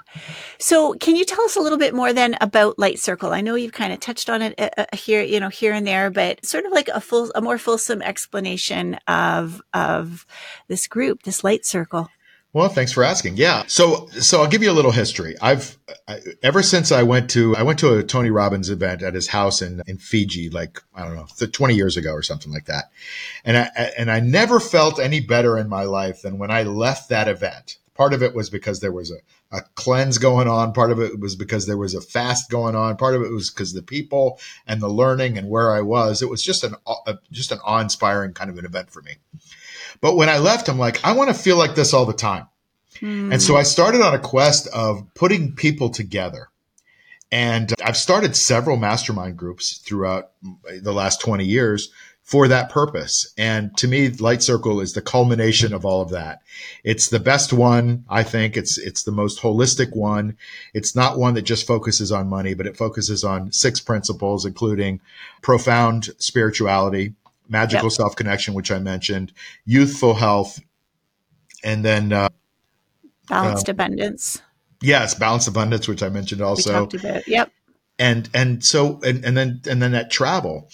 [0.59, 3.33] So, can you tell us a little bit more then about Light Circle?
[3.33, 5.87] I know you've kind of touched on it uh, uh, here, you know, here and
[5.87, 10.25] there, but sort of like a full, a more fulsome explanation of of
[10.69, 12.09] this group, this Light Circle.
[12.53, 13.37] Well, thanks for asking.
[13.37, 13.63] Yeah.
[13.69, 15.37] So, so I'll give you a little history.
[15.41, 19.15] I've I, ever since I went to I went to a Tony Robbins event at
[19.15, 22.67] his house in in Fiji, like I don't know, 20 years ago or something like
[22.67, 22.91] that,
[23.45, 27.09] and I and I never felt any better in my life than when I left
[27.09, 27.79] that event.
[28.01, 29.19] Part of it was because there was a,
[29.55, 30.73] a cleanse going on.
[30.73, 32.97] Part of it was because there was a fast going on.
[32.97, 36.23] Part of it was because the people and the learning and where I was.
[36.23, 39.17] It was just an a, just an awe inspiring kind of an event for me.
[40.01, 42.47] But when I left, I'm like, I want to feel like this all the time.
[43.03, 43.35] Mm.
[43.35, 46.49] And so I started on a quest of putting people together.
[47.31, 50.31] And I've started several mastermind groups throughout
[50.81, 51.93] the last 20 years
[52.31, 53.35] for that purpose.
[53.37, 56.43] And to me, Light Circle is the culmination of all of that.
[56.85, 58.57] It's the best one, I think.
[58.57, 60.37] It's it's the most holistic one.
[60.73, 65.01] It's not one that just focuses on money, but it focuses on six principles, including
[65.43, 67.14] profound spirituality,
[67.49, 67.93] magical yep.
[67.95, 69.33] self connection, which I mentioned,
[69.64, 70.61] youthful health,
[71.64, 72.29] and then uh,
[73.29, 74.40] balanced uh, abundance.
[74.81, 76.71] Yes, balanced abundance, which I mentioned also.
[76.71, 77.27] We talked about.
[77.27, 77.51] Yep.
[77.99, 80.71] And and so and and then and then that travel.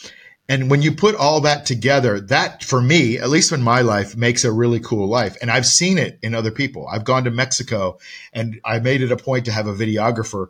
[0.49, 4.17] And when you put all that together, that for me, at least in my life,
[4.17, 5.37] makes a really cool life.
[5.43, 6.87] And I've seen it in other people.
[6.87, 7.99] I've gone to Mexico
[8.33, 10.49] and I made it a point to have a videographer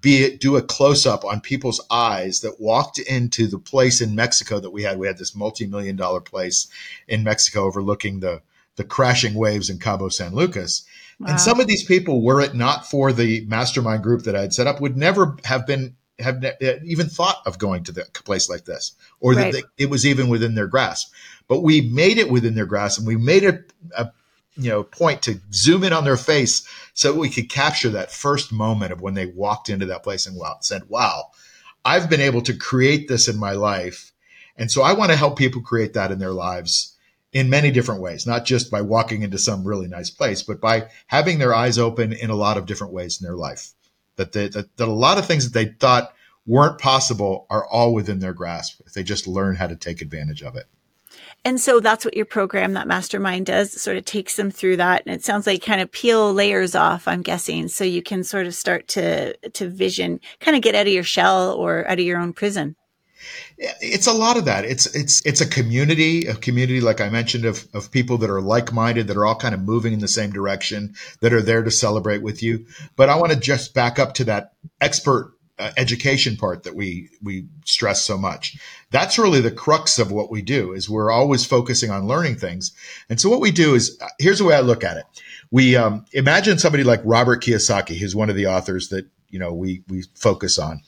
[0.00, 4.14] be it do a close up on people's eyes that walked into the place in
[4.14, 4.98] Mexico that we had.
[4.98, 6.68] We had this multi million dollar place
[7.06, 8.42] in Mexico overlooking the
[8.76, 10.84] the crashing waves in Cabo San Lucas.
[11.20, 11.30] Wow.
[11.30, 14.52] And some of these people, were it not for the mastermind group that I had
[14.52, 18.04] set up, would never have been have ne- uh, even thought of going to the
[18.24, 19.52] place like this, or right.
[19.52, 21.12] that they, it was even within their grasp.
[21.48, 24.10] But we made it within their grasp, and we made it a
[24.56, 28.52] you know point to zoom in on their face so we could capture that first
[28.52, 31.30] moment of when they walked into that place and wow, said, "Wow,
[31.84, 34.12] I've been able to create this in my life."
[34.56, 36.94] And so I want to help people create that in their lives
[37.32, 40.88] in many different ways, not just by walking into some really nice place, but by
[41.08, 43.73] having their eyes open in a lot of different ways in their life.
[44.16, 46.14] That, they, that, that a lot of things that they thought
[46.46, 50.42] weren't possible are all within their grasp if they just learn how to take advantage
[50.42, 50.66] of it.
[51.44, 55.02] And so that's what your program, that mastermind does, sort of takes them through that.
[55.04, 57.68] And it sounds like kind of peel layers off, I'm guessing.
[57.68, 61.02] So you can sort of start to, to vision, kind of get out of your
[61.02, 62.76] shell or out of your own prison.
[63.58, 64.64] It's a lot of that.
[64.64, 68.40] It's it's it's a community, a community like I mentioned of of people that are
[68.40, 71.70] like-minded, that are all kind of moving in the same direction, that are there to
[71.70, 72.66] celebrate with you.
[72.96, 77.10] But I want to just back up to that expert uh, education part that we
[77.22, 78.56] we stress so much.
[78.90, 80.72] That's really the crux of what we do.
[80.72, 82.72] Is we're always focusing on learning things.
[83.08, 85.04] And so what we do is uh, here's the way I look at it.
[85.50, 89.52] We um, imagine somebody like Robert Kiyosaki, who's one of the authors that you know
[89.52, 90.80] we we focus on,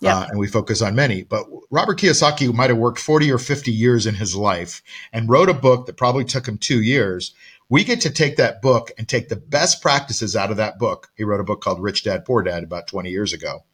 [0.00, 0.14] yep.
[0.14, 1.22] uh, and we focus on many.
[1.22, 4.82] But Robert Kiyosaki might have worked forty or fifty years in his life
[5.12, 7.34] and wrote a book that probably took him two years.
[7.68, 11.10] We get to take that book and take the best practices out of that book.
[11.14, 13.64] He wrote a book called Rich Dad Poor Dad about 20 years ago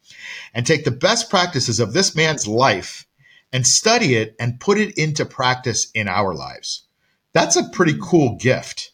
[0.53, 3.07] and take the best practices of this man's life
[3.53, 6.83] and study it and put it into practice in our lives.
[7.33, 8.91] That's a pretty cool gift.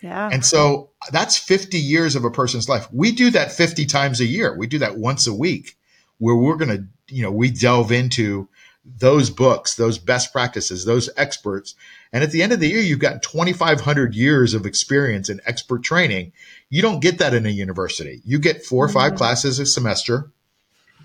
[0.00, 0.28] Yeah.
[0.30, 2.86] And so that's 50 years of a person's life.
[2.92, 4.56] We do that 50 times a year.
[4.56, 5.76] We do that once a week
[6.18, 8.48] where we're going to, you know, we delve into
[8.84, 11.74] those books, those best practices, those experts.
[12.12, 15.82] And at the end of the year, you've got 2,500 years of experience in expert
[15.82, 16.32] training.
[16.70, 18.22] You don't get that in a university.
[18.24, 19.16] You get four or 5 mm-hmm.
[19.16, 20.30] classes a semester.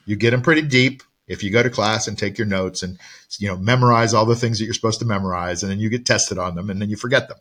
[0.05, 2.99] You get them pretty deep if you go to class and take your notes and
[3.39, 6.05] you know memorize all the things that you're supposed to memorize and then you get
[6.05, 7.37] tested on them and then you forget them.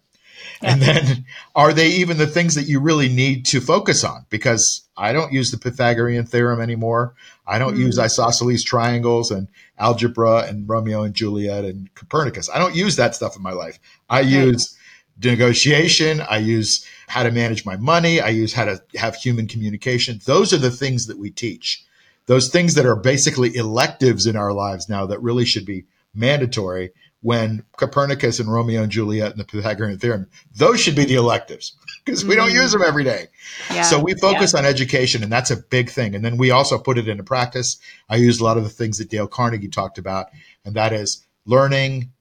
[0.62, 4.26] And then are they even the things that you really need to focus on?
[4.28, 7.14] Because I don't use the Pythagorean theorem anymore.
[7.46, 7.82] I don't mm-hmm.
[7.82, 12.50] use isosceles triangles and algebra and Romeo and Juliet and Copernicus.
[12.50, 13.78] I don't use that stuff in my life.
[14.10, 14.76] I use
[15.22, 16.20] negotiation.
[16.20, 18.20] I use how to manage my money.
[18.20, 20.20] I use how to have human communication.
[20.26, 21.84] Those are the things that we teach
[22.30, 25.84] those things that are basically electives in our lives now that really should be
[26.14, 31.16] mandatory when Copernicus and Romeo and Juliet and the Pythagorean theorem, those should be the
[31.16, 32.54] electives because we don't mm.
[32.54, 33.26] use them every day.
[33.70, 34.60] Yeah, so we focus yeah.
[34.60, 36.14] on education and that's a big thing.
[36.14, 37.78] And then we also put it into practice.
[38.08, 40.28] I use a lot of the things that Dale Carnegie talked about,
[40.64, 42.12] and that is learning,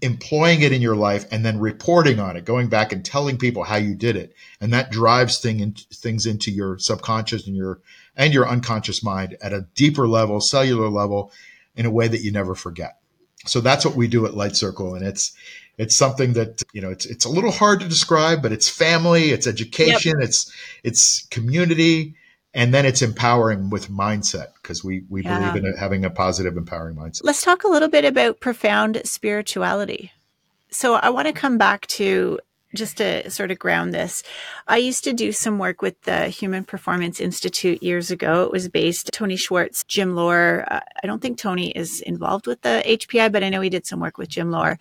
[0.00, 3.64] employing it in your life, and then reporting on it, going back and telling people
[3.64, 4.32] how you did it.
[4.60, 7.80] And that drives thing in, things into your subconscious and your
[8.16, 11.32] and your unconscious mind at a deeper level, cellular level,
[11.74, 12.96] in a way that you never forget.
[13.46, 15.32] So that's what we do at Light Circle, and it's
[15.78, 19.30] it's something that you know it's it's a little hard to describe, but it's family,
[19.30, 20.28] it's education, yep.
[20.28, 22.14] it's it's community,
[22.54, 25.52] and then it's empowering with mindset because we we yeah.
[25.52, 27.22] believe in having a positive, empowering mindset.
[27.24, 30.12] Let's talk a little bit about profound spirituality.
[30.70, 32.38] So I want to come back to
[32.74, 34.22] just to sort of ground this,
[34.66, 38.42] I used to do some work with the Human Performance Institute years ago.
[38.42, 40.64] It was based Tony Schwartz, Jim Loehr.
[40.68, 43.86] Uh, I don't think Tony is involved with the HPI, but I know he did
[43.86, 44.78] some work with Jim Loehr.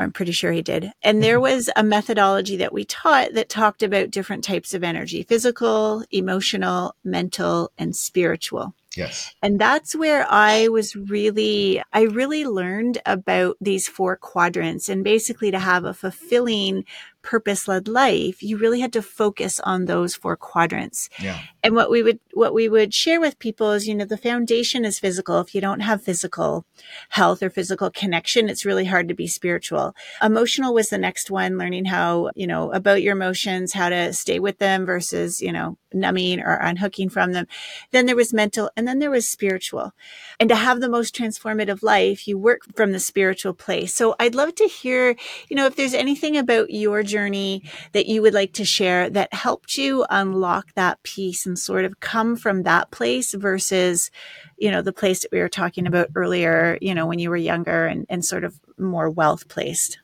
[0.00, 0.92] I'm pretty sure he did.
[1.02, 1.54] And there mm-hmm.
[1.54, 6.96] was a methodology that we taught that talked about different types of energy physical, emotional,
[7.04, 8.74] mental, and spiritual.
[8.96, 9.34] Yes.
[9.40, 15.52] And that's where I was really, I really learned about these four quadrants and basically
[15.52, 16.84] to have a fulfilling
[17.22, 21.08] purpose led life, you really had to focus on those four quadrants.
[21.18, 21.38] Yeah.
[21.62, 24.84] And what we would, what we would share with people is, you know, the foundation
[24.84, 25.40] is physical.
[25.40, 26.64] If you don't have physical
[27.10, 29.94] health or physical connection, it's really hard to be spiritual.
[30.22, 34.38] Emotional was the next one, learning how, you know, about your emotions, how to stay
[34.38, 37.46] with them versus, you know, numbing or unhooking from them.
[37.90, 39.92] Then there was mental and then there was spiritual.
[40.38, 43.94] And to have the most transformative life, you work from the spiritual place.
[43.94, 45.16] So I'd love to hear,
[45.48, 49.34] you know, if there's anything about your journey that you would like to share that
[49.34, 54.10] helped you unlock that piece and sort of come from that place versus,
[54.56, 57.36] you know, the place that we were talking about earlier, you know, when you were
[57.36, 59.98] younger and, and sort of more wealth placed?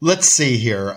[0.00, 0.96] Let's see here.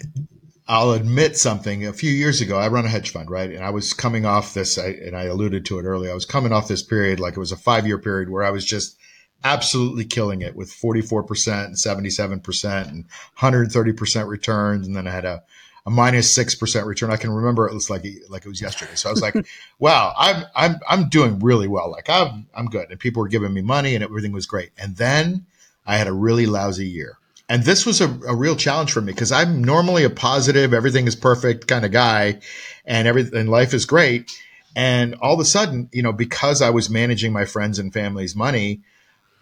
[0.67, 1.85] I'll admit something.
[1.85, 3.49] A few years ago, I run a hedge fund, right?
[3.49, 6.11] And I was coming off this, and I alluded to it earlier.
[6.11, 8.51] I was coming off this period, like it was a five year period where I
[8.51, 8.97] was just
[9.43, 13.05] absolutely killing it with 44% and 77% and
[13.37, 14.87] 130% returns.
[14.87, 15.43] And then I had a,
[15.85, 17.11] a minus 6% return.
[17.11, 18.95] I can remember it was like, like it was yesterday.
[18.95, 19.35] So I was like,
[19.79, 21.91] wow, I'm, I'm, I'm doing really well.
[21.91, 22.89] Like I'm, I'm good.
[22.89, 24.71] And people were giving me money and everything was great.
[24.77, 25.45] And then
[25.85, 27.17] I had a really lousy year.
[27.49, 31.05] And this was a, a real challenge for me because I'm normally a positive, everything
[31.05, 32.39] is perfect kind of guy
[32.85, 34.31] and everything, and life is great.
[34.73, 38.37] And all of a sudden, you know, because I was managing my friends and family's
[38.37, 38.83] money,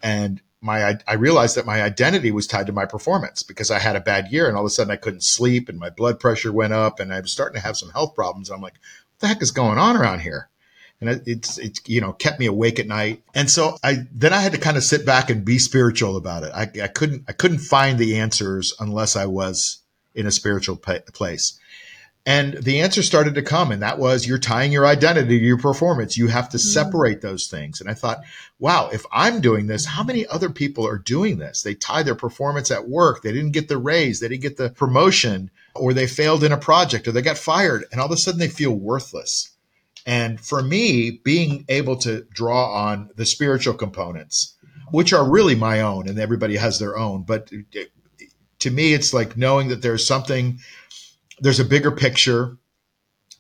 [0.01, 3.95] and my I realized that my identity was tied to my performance because I had
[3.95, 6.51] a bad year and all of a sudden I couldn't sleep and my blood pressure
[6.51, 8.49] went up and I was starting to have some health problems.
[8.49, 10.49] I'm like, what the heck is going on around here?
[11.01, 13.23] And it's it's you know kept me awake at night.
[13.33, 16.43] And so I then I had to kind of sit back and be spiritual about
[16.43, 16.51] it.
[16.53, 19.79] I, I couldn't I couldn't find the answers unless I was
[20.13, 21.57] in a spiritual place.
[22.29, 25.57] And the answer started to come, and that was you're tying your identity to your
[25.57, 26.15] performance.
[26.15, 26.69] You have to mm-hmm.
[26.69, 27.81] separate those things.
[27.81, 28.19] And I thought,
[28.59, 31.63] wow, if I'm doing this, how many other people are doing this?
[31.63, 33.23] They tie their performance at work.
[33.23, 36.57] They didn't get the raise, they didn't get the promotion, or they failed in a
[36.57, 39.49] project, or they got fired, and all of a sudden they feel worthless.
[40.05, 44.53] And for me, being able to draw on the spiritual components,
[44.91, 47.49] which are really my own, and everybody has their own, but
[48.59, 50.59] to me, it's like knowing that there's something
[51.41, 52.57] there's a bigger picture.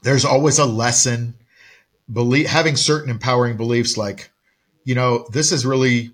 [0.03, 1.35] There's always a lesson.
[2.11, 4.31] Believe having certain empowering beliefs like,
[4.83, 6.11] you know, this is really,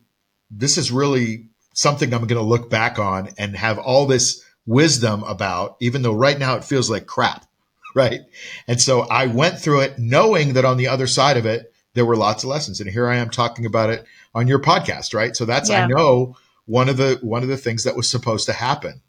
[0.52, 5.24] this is really something I'm going to look back on and have all this wisdom
[5.24, 7.46] about, even though right now it feels like crap.
[7.96, 8.24] Right.
[8.68, 12.06] And so I went through it knowing that on the other side of it, there
[12.06, 12.82] were lots of lessons.
[12.82, 15.14] And here I am talking about it on your podcast.
[15.14, 15.34] Right.
[15.34, 15.86] So that's, yeah.
[15.86, 19.00] I know one of the, one of the things that was supposed to happen.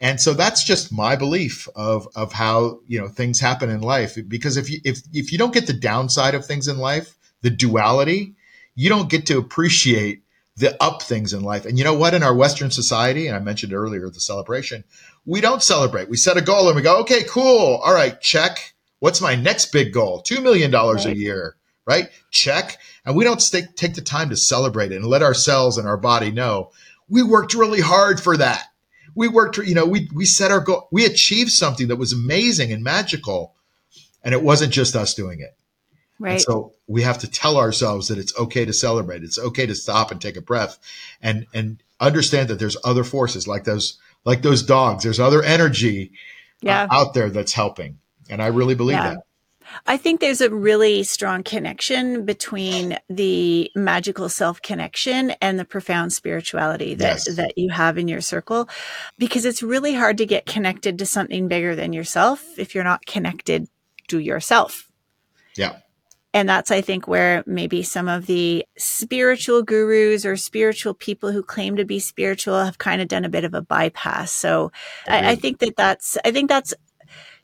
[0.00, 4.16] And so that's just my belief of of how you know things happen in life.
[4.28, 7.50] Because if you if if you don't get the downside of things in life, the
[7.50, 8.34] duality,
[8.74, 10.22] you don't get to appreciate
[10.56, 11.64] the up things in life.
[11.66, 12.14] And you know what?
[12.14, 14.84] In our Western society, and I mentioned earlier the celebration,
[15.26, 16.08] we don't celebrate.
[16.08, 17.76] We set a goal and we go, okay, cool.
[17.76, 18.74] All right, check.
[18.98, 20.22] What's my next big goal?
[20.22, 21.06] $2 million right.
[21.06, 22.08] a year, right?
[22.30, 22.76] Check.
[23.06, 25.96] And we don't stay, take the time to celebrate it and let ourselves and our
[25.96, 26.70] body know
[27.10, 28.68] we worked really hard for that
[29.14, 32.72] we worked, you know, we, we set our goal, we achieved something that was amazing
[32.72, 33.54] and magical.
[34.22, 35.56] And it wasn't just us doing it.
[36.18, 36.32] Right.
[36.32, 39.22] And so we have to tell ourselves that it's okay to celebrate.
[39.22, 40.78] It's okay to stop and take a breath
[41.22, 45.04] and, and understand that there's other forces like those, like those dogs.
[45.04, 46.82] There's other energy uh, yeah.
[46.82, 47.98] uh, out there that's helping.
[48.28, 49.14] And I really believe yeah.
[49.14, 49.22] that.
[49.86, 56.12] I think there's a really strong connection between the magical self connection and the profound
[56.12, 57.36] spirituality that, yes.
[57.36, 58.68] that you have in your circle
[59.18, 63.06] because it's really hard to get connected to something bigger than yourself if you're not
[63.06, 63.68] connected
[64.08, 64.90] to yourself.
[65.56, 65.78] Yeah.
[66.32, 71.42] And that's, I think, where maybe some of the spiritual gurus or spiritual people who
[71.42, 74.30] claim to be spiritual have kind of done a bit of a bypass.
[74.30, 74.70] So
[75.08, 75.40] I, I mm-hmm.
[75.40, 76.72] think that that's, I think that's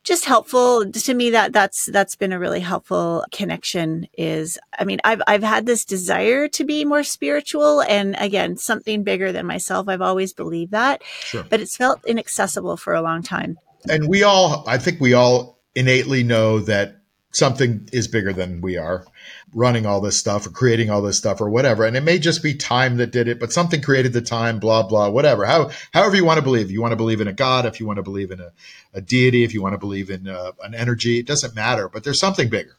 [0.07, 4.99] just helpful to me that that's that's been a really helpful connection is i mean
[5.03, 9.89] i've i've had this desire to be more spiritual and again something bigger than myself
[9.89, 11.43] i've always believed that sure.
[11.49, 13.57] but it's felt inaccessible for a long time
[13.89, 16.96] and we all i think we all innately know that
[17.37, 19.05] something is bigger than we are
[19.53, 21.85] running all this stuff or creating all this stuff or whatever.
[21.85, 24.83] And it may just be time that did it, but something created the time, blah,
[24.83, 25.45] blah, whatever.
[25.45, 26.71] How, however you want to believe.
[26.71, 28.51] You want to believe in a God, if you want to believe in a,
[28.93, 32.03] a deity, if you want to believe in uh, an energy, it doesn't matter, but
[32.03, 32.77] there's something bigger.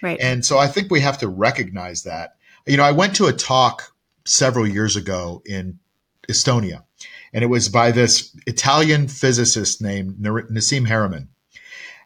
[0.00, 0.18] Right.
[0.20, 2.36] And so I think we have to recognize that.
[2.66, 5.78] You know, I went to a talk several years ago in
[6.28, 6.82] Estonia,
[7.32, 11.28] and it was by this Italian physicist named Nassim Haramein.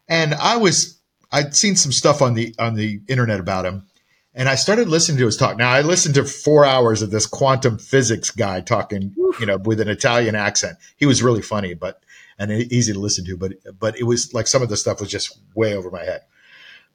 [0.07, 0.96] And I was
[1.31, 3.87] I'd seen some stuff on the on the internet about him,
[4.33, 5.57] and I started listening to his talk.
[5.57, 9.81] Now I listened to four hours of this quantum physics guy talking, you know, with
[9.81, 10.77] an Italian accent.
[10.95, 12.01] He was really funny, but
[12.39, 15.09] and easy to listen to, but but it was like some of the stuff was
[15.09, 16.21] just way over my head.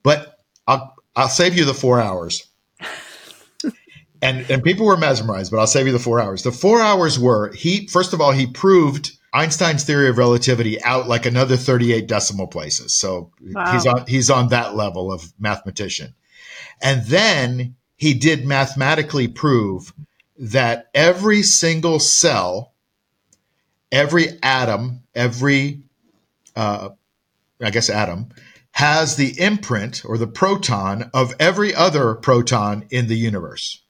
[0.03, 2.47] But I'll I'll save you the four hours.
[4.23, 6.43] and and people were mesmerized, but I'll save you the four hours.
[6.43, 11.09] The four hours were he first of all he proved Einstein's theory of relativity out
[11.09, 12.95] like another 38 decimal places.
[12.95, 13.73] So wow.
[13.73, 16.15] he's on he's on that level of mathematician.
[16.83, 19.93] And then he did mathematically prove
[20.39, 22.73] that every single cell,
[23.91, 25.83] every atom, every
[26.55, 26.91] uh,
[27.61, 28.31] I guess atom
[28.73, 33.83] has the imprint or the proton of every other proton in the universe.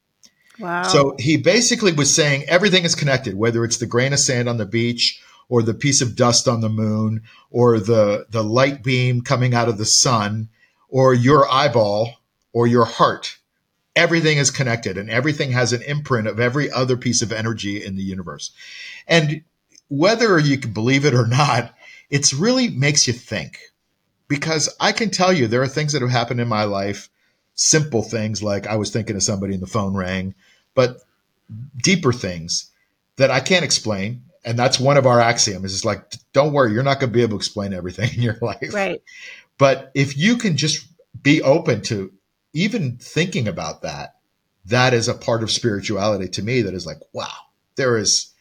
[0.59, 0.82] Wow.
[0.82, 4.59] So he basically was saying everything is connected, whether it's the grain of sand on
[4.59, 5.20] the beach
[5.53, 9.68] or the piece of dust on the moon or the the light beam coming out
[9.68, 10.48] of the sun
[10.88, 12.11] or your eyeball
[12.55, 13.36] or your heart.
[13.94, 17.96] Everything is connected and everything has an imprint of every other piece of energy in
[17.96, 18.53] the universe.
[19.07, 19.42] And
[19.88, 21.74] whether you can believe it or not
[22.09, 23.59] it really makes you think.
[24.28, 27.11] Because i can tell you there are things that have happened in my life
[27.55, 30.34] simple things like i was thinking of somebody and the phone rang
[30.74, 30.96] but
[31.76, 32.70] deeper things
[33.16, 36.82] that i can't explain and that's one of our axioms is like don't worry you're
[36.82, 38.72] not going to be able to explain everything in your life.
[38.72, 39.03] Right.
[39.59, 40.86] But if you can just
[41.22, 42.12] be open to
[42.53, 44.16] even thinking about that
[44.66, 47.26] that is a part of spirituality to me that is like wow
[47.76, 48.32] there is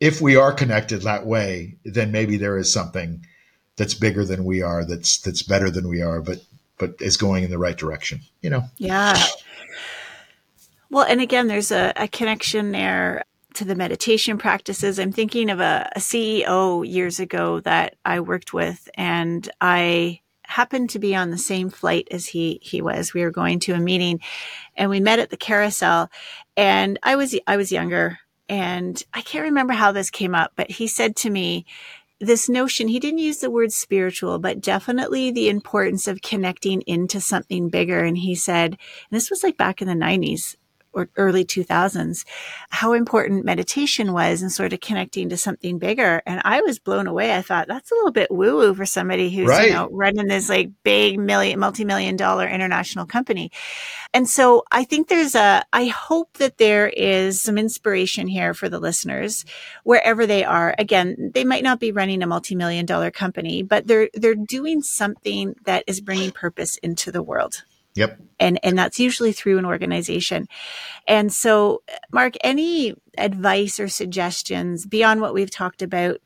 [0.00, 3.24] if we are connected that way then maybe there is something
[3.76, 6.38] that's bigger than we are that's that's better than we are but
[6.78, 8.64] but is going in the right direction you know?
[8.78, 9.16] Yeah.
[10.90, 13.24] Well and again there's a, a connection there
[13.54, 14.98] to the meditation practices.
[14.98, 20.90] I'm thinking of a, a CEO years ago that I worked with, and I happened
[20.90, 23.14] to be on the same flight as he he was.
[23.14, 24.20] We were going to a meeting,
[24.76, 26.10] and we met at the carousel.
[26.56, 30.70] And I was I was younger, and I can't remember how this came up, but
[30.70, 31.66] he said to me,
[32.20, 37.20] this notion, he didn't use the word spiritual, but definitely the importance of connecting into
[37.20, 38.00] something bigger.
[38.00, 38.78] And he said, and
[39.10, 40.56] this was like back in the 90s,
[40.94, 42.24] or early 2000s,
[42.70, 46.22] how important meditation was and sort of connecting to something bigger.
[46.26, 47.34] And I was blown away.
[47.34, 49.68] I thought that's a little bit woo woo for somebody who's, right.
[49.68, 53.50] you know, running this like big million, multi-million dollar international company.
[54.12, 58.68] And so I think there's a, I hope that there is some inspiration here for
[58.68, 59.44] the listeners
[59.82, 60.74] wherever they are.
[60.78, 65.56] Again, they might not be running a multi-million dollar company, but they're, they're doing something
[65.64, 67.64] that is bringing purpose into the world.
[67.94, 68.20] Yep.
[68.40, 70.46] And and that's usually through an organization.
[71.06, 71.82] And so
[72.12, 76.20] Mark, any advice or suggestions beyond what we've talked about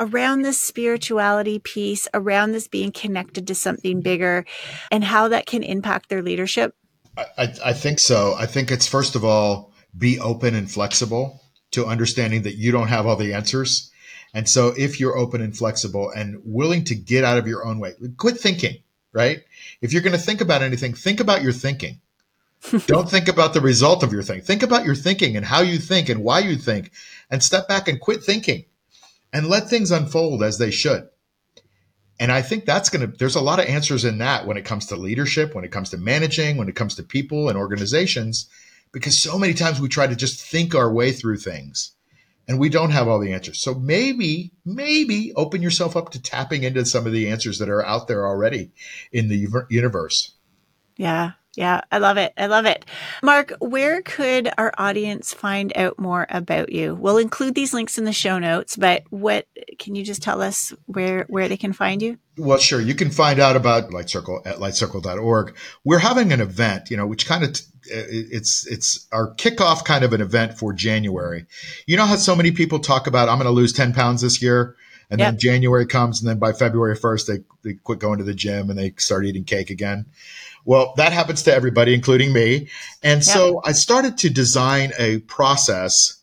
[0.00, 4.44] around this spirituality piece, around this being connected to something bigger
[4.90, 6.74] and how that can impact their leadership?
[7.16, 8.34] I, I think so.
[8.38, 11.40] I think it's first of all, be open and flexible
[11.72, 13.90] to understanding that you don't have all the answers.
[14.34, 17.80] And so if you're open and flexible and willing to get out of your own
[17.80, 18.76] way, quit thinking
[19.12, 19.42] right?
[19.80, 22.00] If you're going to think about anything, think about your thinking.
[22.86, 24.40] Don't think about the result of your thing.
[24.40, 26.90] Think about your thinking and how you think and why you think
[27.30, 28.64] and step back and quit thinking
[29.32, 31.08] and let things unfold as they should.
[32.20, 34.64] And I think that's going to, there's a lot of answers in that when it
[34.64, 38.48] comes to leadership, when it comes to managing, when it comes to people and organizations,
[38.90, 41.92] because so many times we try to just think our way through things
[42.48, 43.60] and we don't have all the answers.
[43.60, 47.84] So maybe, maybe open yourself up to tapping into some of the answers that are
[47.84, 48.72] out there already
[49.12, 50.32] in the universe.
[50.96, 51.32] Yeah.
[51.58, 52.32] Yeah, I love it.
[52.36, 52.84] I love it.
[53.20, 56.94] Mark, where could our audience find out more about you?
[56.94, 59.48] We'll include these links in the show notes, but what
[59.80, 62.16] can you just tell us where where they can find you?
[62.36, 62.80] Well, sure.
[62.80, 65.56] You can find out about Light Circle at lightcircle.org.
[65.82, 70.04] We're having an event, you know, which kind of t- it's it's our kickoff kind
[70.04, 71.46] of an event for January.
[71.86, 74.42] You know how so many people talk about I'm going to lose 10 pounds this
[74.42, 74.76] year
[75.10, 75.32] and yep.
[75.32, 78.70] then January comes and then by February 1st they they quit going to the gym
[78.70, 80.06] and they start eating cake again.
[80.64, 82.68] Well, that happens to everybody, including me.
[83.02, 86.18] And so I started to design a process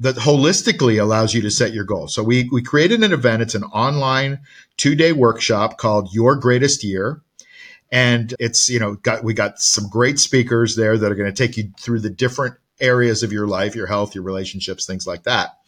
[0.00, 2.14] that holistically allows you to set your goals.
[2.14, 3.42] So we, we created an event.
[3.42, 4.38] It's an online
[4.76, 7.22] two day workshop called Your Greatest Year.
[7.90, 11.46] And it's, you know, got, we got some great speakers there that are going to
[11.46, 15.24] take you through the different areas of your life, your health, your relationships, things like
[15.24, 15.58] that.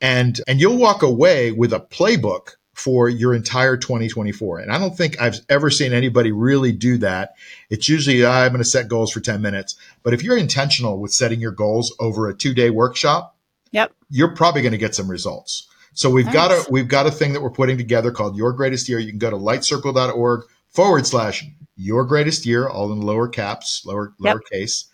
[0.00, 4.60] And, and you'll walk away with a playbook for your entire 2024.
[4.60, 7.34] And I don't think I've ever seen anybody really do that.
[7.70, 9.76] It's usually, ah, I'm going to set goals for 10 minutes.
[10.02, 13.36] But if you're intentional with setting your goals over a two day workshop,
[13.70, 13.92] yep.
[14.10, 15.68] you're probably going to get some results.
[15.94, 16.34] So we've nice.
[16.34, 18.98] got a, we've got a thing that we're putting together called Your Greatest Year.
[18.98, 21.44] You can go to lightcircle.org forward slash
[21.76, 24.36] your greatest year, all in lower caps, lower, yep.
[24.36, 24.84] lowercase.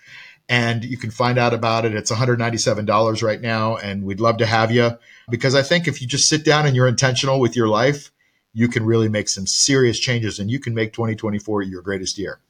[0.49, 1.95] And you can find out about it.
[1.95, 3.76] It's $197 right now.
[3.76, 4.93] And we'd love to have you
[5.31, 8.11] because I think if you just sit down and you're intentional with your life,
[8.55, 12.41] you can really make some serious changes and you can make 2024 your greatest year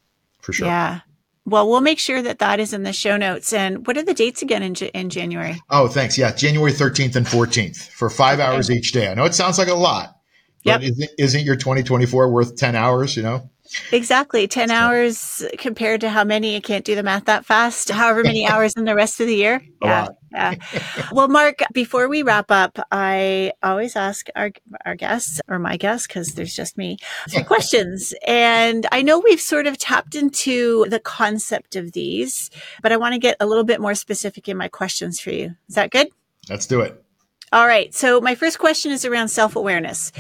[0.40, 0.68] for sure.
[0.68, 1.00] Yeah.
[1.44, 3.52] Well, we'll make sure that that is in the show notes.
[3.52, 5.60] And what are the dates again in, in January?
[5.70, 6.18] Oh, thanks.
[6.18, 8.46] Yeah, January 13th and 14th for five okay.
[8.46, 9.10] hours each day.
[9.10, 10.17] I know it sounds like a lot,
[10.64, 13.48] but isn't, isn't your 2024 worth 10 hours, you know?
[13.92, 14.48] Exactly.
[14.48, 14.74] 10 so.
[14.74, 18.74] hours compared to how many, I can't do the math that fast, however many hours
[18.74, 19.62] in the rest of the year.
[19.82, 20.08] Yeah.
[20.32, 20.54] yeah.
[21.12, 24.50] well, Mark, before we wrap up, I always ask our,
[24.86, 26.96] our guests or my guests, because there's just me,
[27.46, 28.14] questions.
[28.26, 32.50] And I know we've sort of tapped into the concept of these,
[32.82, 35.54] but I want to get a little bit more specific in my questions for you.
[35.68, 36.08] Is that good?
[36.48, 37.04] Let's do it.
[37.52, 37.94] All right.
[37.94, 40.12] So my first question is around self awareness.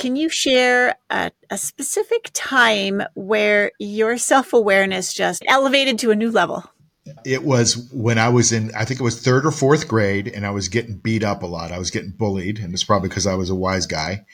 [0.00, 6.16] Can you share a, a, specific time where your self awareness just elevated to a
[6.16, 6.64] new level?
[7.24, 10.46] It was when I was in, I think it was third or fourth grade, and
[10.46, 11.72] I was getting beat up a lot.
[11.72, 14.24] I was getting bullied, and it's probably because I was a wise guy.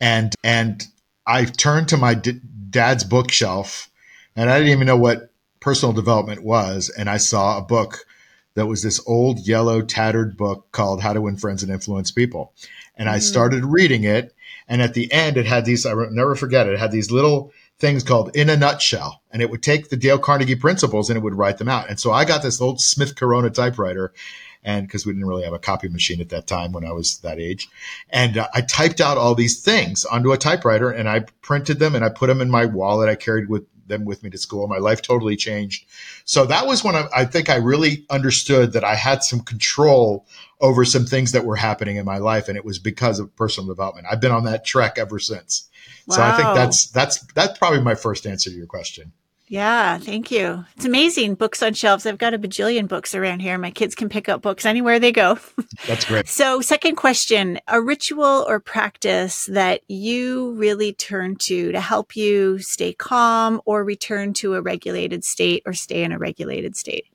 [0.00, 0.86] And and
[1.26, 2.40] I turned to my d-
[2.70, 3.90] dad's bookshelf,
[4.36, 8.06] and I didn't even know what personal development was, and I saw a book
[8.54, 12.52] that was this old yellow tattered book called How to Win Friends and Influence People.
[12.96, 13.12] And mm.
[13.12, 14.34] I started reading it.
[14.68, 17.52] And at the end, it had these, I never forget it, it had these little
[17.78, 19.22] things called In a Nutshell.
[19.32, 21.88] And it would take the Dale Carnegie principles and it would write them out.
[21.88, 24.12] And so I got this old Smith Corona typewriter.
[24.62, 27.18] And because we didn't really have a copy machine at that time when I was
[27.20, 27.70] that age.
[28.10, 31.94] And uh, I typed out all these things onto a typewriter and I printed them
[31.94, 34.66] and I put them in my wallet I carried with them with me to school.
[34.66, 35.84] My life totally changed.
[36.24, 40.26] So that was when I, I think I really understood that I had some control
[40.60, 42.48] over some things that were happening in my life.
[42.48, 44.06] And it was because of personal development.
[44.10, 45.68] I've been on that trek ever since.
[46.06, 46.16] Wow.
[46.16, 49.12] So I think that's, that's, that's probably my first answer to your question.
[49.50, 50.64] Yeah, thank you.
[50.76, 51.34] It's amazing.
[51.34, 52.06] Books on shelves.
[52.06, 53.58] I've got a bajillion books around here.
[53.58, 55.40] My kids can pick up books anywhere they go.
[55.88, 56.28] That's great.
[56.28, 62.60] so, second question a ritual or practice that you really turn to to help you
[62.60, 67.06] stay calm or return to a regulated state or stay in a regulated state?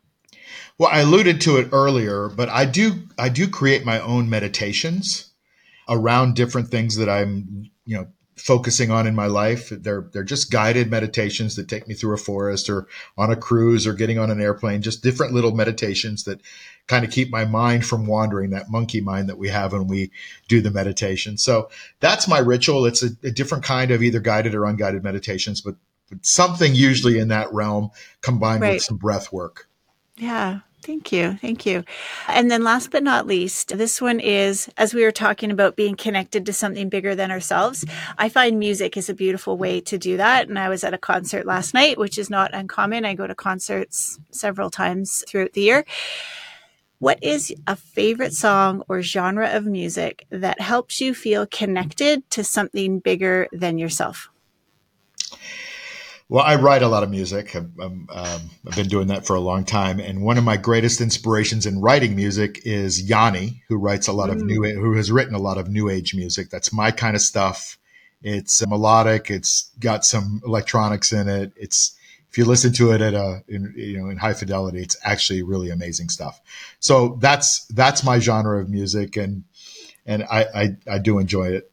[0.77, 5.31] Well, I alluded to it earlier, but I do I do create my own meditations
[5.88, 9.69] around different things that I'm, you know, focusing on in my life.
[9.69, 13.88] They're they're just guided meditations that take me through a forest or on a cruise
[13.88, 16.41] or getting on an airplane, just different little meditations that
[16.88, 20.11] kind of keep my mind from wandering, that monkey mind that we have when we
[20.47, 21.38] do the meditation.
[21.38, 21.69] So
[21.99, 22.86] that's my ritual.
[22.86, 25.75] It's a, a different kind of either guided or unguided meditations, but,
[26.09, 27.89] but something usually in that realm
[28.21, 28.73] combined right.
[28.73, 29.67] with some breath work.
[30.17, 30.59] Yeah.
[30.86, 31.36] Thank you.
[31.41, 31.83] Thank you.
[32.27, 35.95] And then last but not least, this one is as we were talking about being
[35.95, 37.83] connected to something bigger than ourselves.
[38.19, 40.47] I find music is a beautiful way to do that.
[40.47, 43.03] And I was at a concert last night, which is not uncommon.
[43.03, 45.86] I go to concerts several times throughout the year.
[46.99, 52.43] What is a favorite song or genre of music that helps you feel connected to
[52.43, 54.29] something bigger than yourself?
[56.28, 57.55] Well, I write a lot of music.
[57.55, 60.99] I've, um, I've, been doing that for a long time, and one of my greatest
[60.99, 64.34] inspirations in writing music is Yanni, who writes a lot mm.
[64.34, 66.49] of new, who has written a lot of new age music.
[66.49, 67.78] That's my kind of stuff.
[68.23, 69.30] It's melodic.
[69.30, 71.53] It's got some electronics in it.
[71.55, 71.95] It's
[72.32, 75.43] if you listen to it at a in, you know in high fidelity, it's actually
[75.43, 76.41] really amazing stuff.
[76.80, 79.43] So that's that's my genre of music, and
[80.07, 81.71] and I I, I do enjoy it.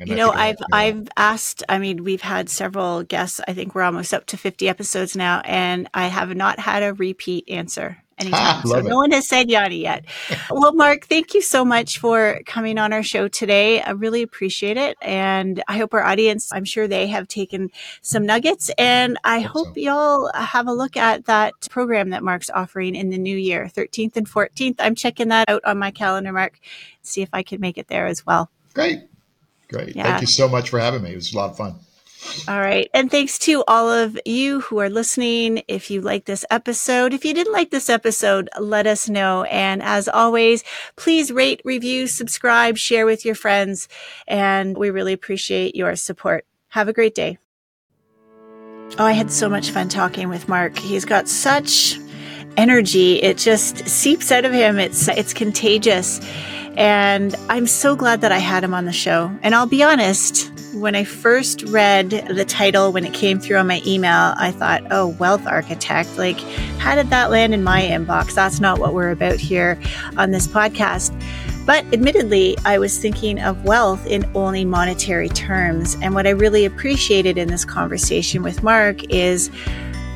[0.00, 1.62] And you know, I've I've asked.
[1.68, 3.40] I mean, we've had several guests.
[3.48, 6.94] I think we're almost up to fifty episodes now, and I have not had a
[6.94, 8.64] repeat answer anytime.
[8.64, 8.84] so it.
[8.84, 10.04] no one has said Yanni yet.
[10.50, 13.80] well, Mark, thank you so much for coming on our show today.
[13.80, 16.52] I really appreciate it, and I hope our audience.
[16.52, 17.70] I'm sure they have taken
[18.02, 19.80] some nuggets, and I, hope, hope so.
[19.80, 24.16] y'all have a look at that program that Mark's offering in the new year, 13th
[24.16, 24.76] and 14th.
[24.78, 26.58] I'm checking that out on my calendar, Mark.
[27.02, 28.50] See if I can make it there as well.
[28.74, 29.07] Great.
[29.68, 29.94] Great.
[29.94, 30.04] Yeah.
[30.04, 31.12] Thank you so much for having me.
[31.12, 31.74] It was a lot of fun.
[32.48, 32.90] All right.
[32.92, 35.62] And thanks to all of you who are listening.
[35.68, 39.44] If you like this episode, if you didn't like this episode, let us know.
[39.44, 40.64] And as always,
[40.96, 43.88] please rate, review, subscribe, share with your friends.
[44.26, 46.44] And we really appreciate your support.
[46.68, 47.38] Have a great day.
[48.98, 50.76] Oh, I had so much fun talking with Mark.
[50.78, 51.98] He's got such
[52.56, 53.22] energy.
[53.22, 54.78] It just seeps out of him.
[54.78, 56.20] It's it's contagious.
[56.78, 59.36] And I'm so glad that I had him on the show.
[59.42, 63.66] And I'll be honest, when I first read the title when it came through on
[63.66, 66.16] my email, I thought, "Oh, wealth architect.
[66.16, 66.38] Like
[66.78, 68.32] how did that land in my inbox?
[68.32, 69.76] That's not what we're about here
[70.16, 71.12] on this podcast."
[71.66, 75.96] But admittedly, I was thinking of wealth in only monetary terms.
[76.00, 79.50] And what I really appreciated in this conversation with Mark is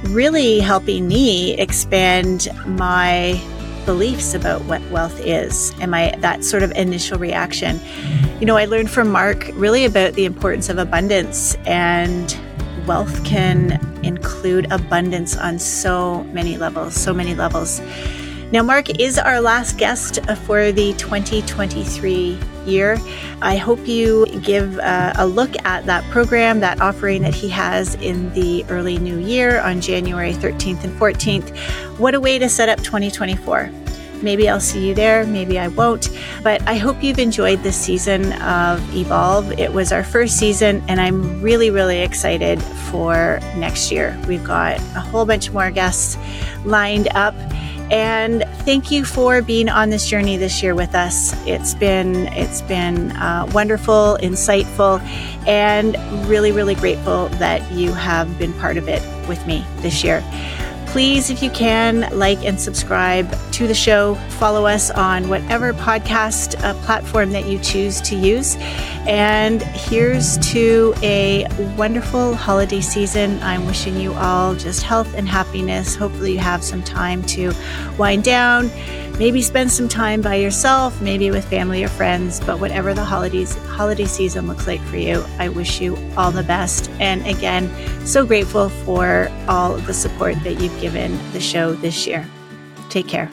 [0.04, 3.40] really helping me expand my
[3.84, 7.80] beliefs about what wealth is and my that sort of initial reaction.
[8.40, 12.36] You know, I learned from Mark really about the importance of abundance and
[12.86, 17.80] wealth can include abundance on so many levels, so many levels.
[18.52, 22.98] Now, Mark is our last guest for the 2023 year.
[23.40, 27.94] I hope you give uh, a look at that program, that offering that he has
[27.96, 31.56] in the early new year on January 13th and 14th.
[31.98, 33.70] What a way to set up 2024.
[34.22, 36.10] Maybe I'll see you there, maybe I won't.
[36.42, 39.58] But I hope you've enjoyed this season of Evolve.
[39.58, 44.18] It was our first season, and I'm really, really excited for next year.
[44.28, 46.16] We've got a whole bunch more guests
[46.64, 47.34] lined up.
[47.92, 51.34] And thank you for being on this journey this year with us.
[51.46, 54.98] It's been it's been uh, wonderful, insightful,
[55.46, 55.94] and
[56.26, 60.24] really really grateful that you have been part of it with me this year.
[60.92, 64.14] Please, if you can, like and subscribe to the show.
[64.32, 68.56] Follow us on whatever podcast uh, platform that you choose to use.
[69.08, 71.46] And here's to a
[71.78, 73.42] wonderful holiday season.
[73.42, 75.96] I'm wishing you all just health and happiness.
[75.96, 77.54] Hopefully, you have some time to
[77.96, 78.70] wind down
[79.18, 83.54] maybe spend some time by yourself, maybe with family or friends, but whatever the holidays
[83.66, 86.90] holiday season looks like for you, I wish you all the best.
[86.98, 87.70] And again,
[88.06, 92.26] so grateful for all the support that you've given the show this year.
[92.90, 93.30] Take care.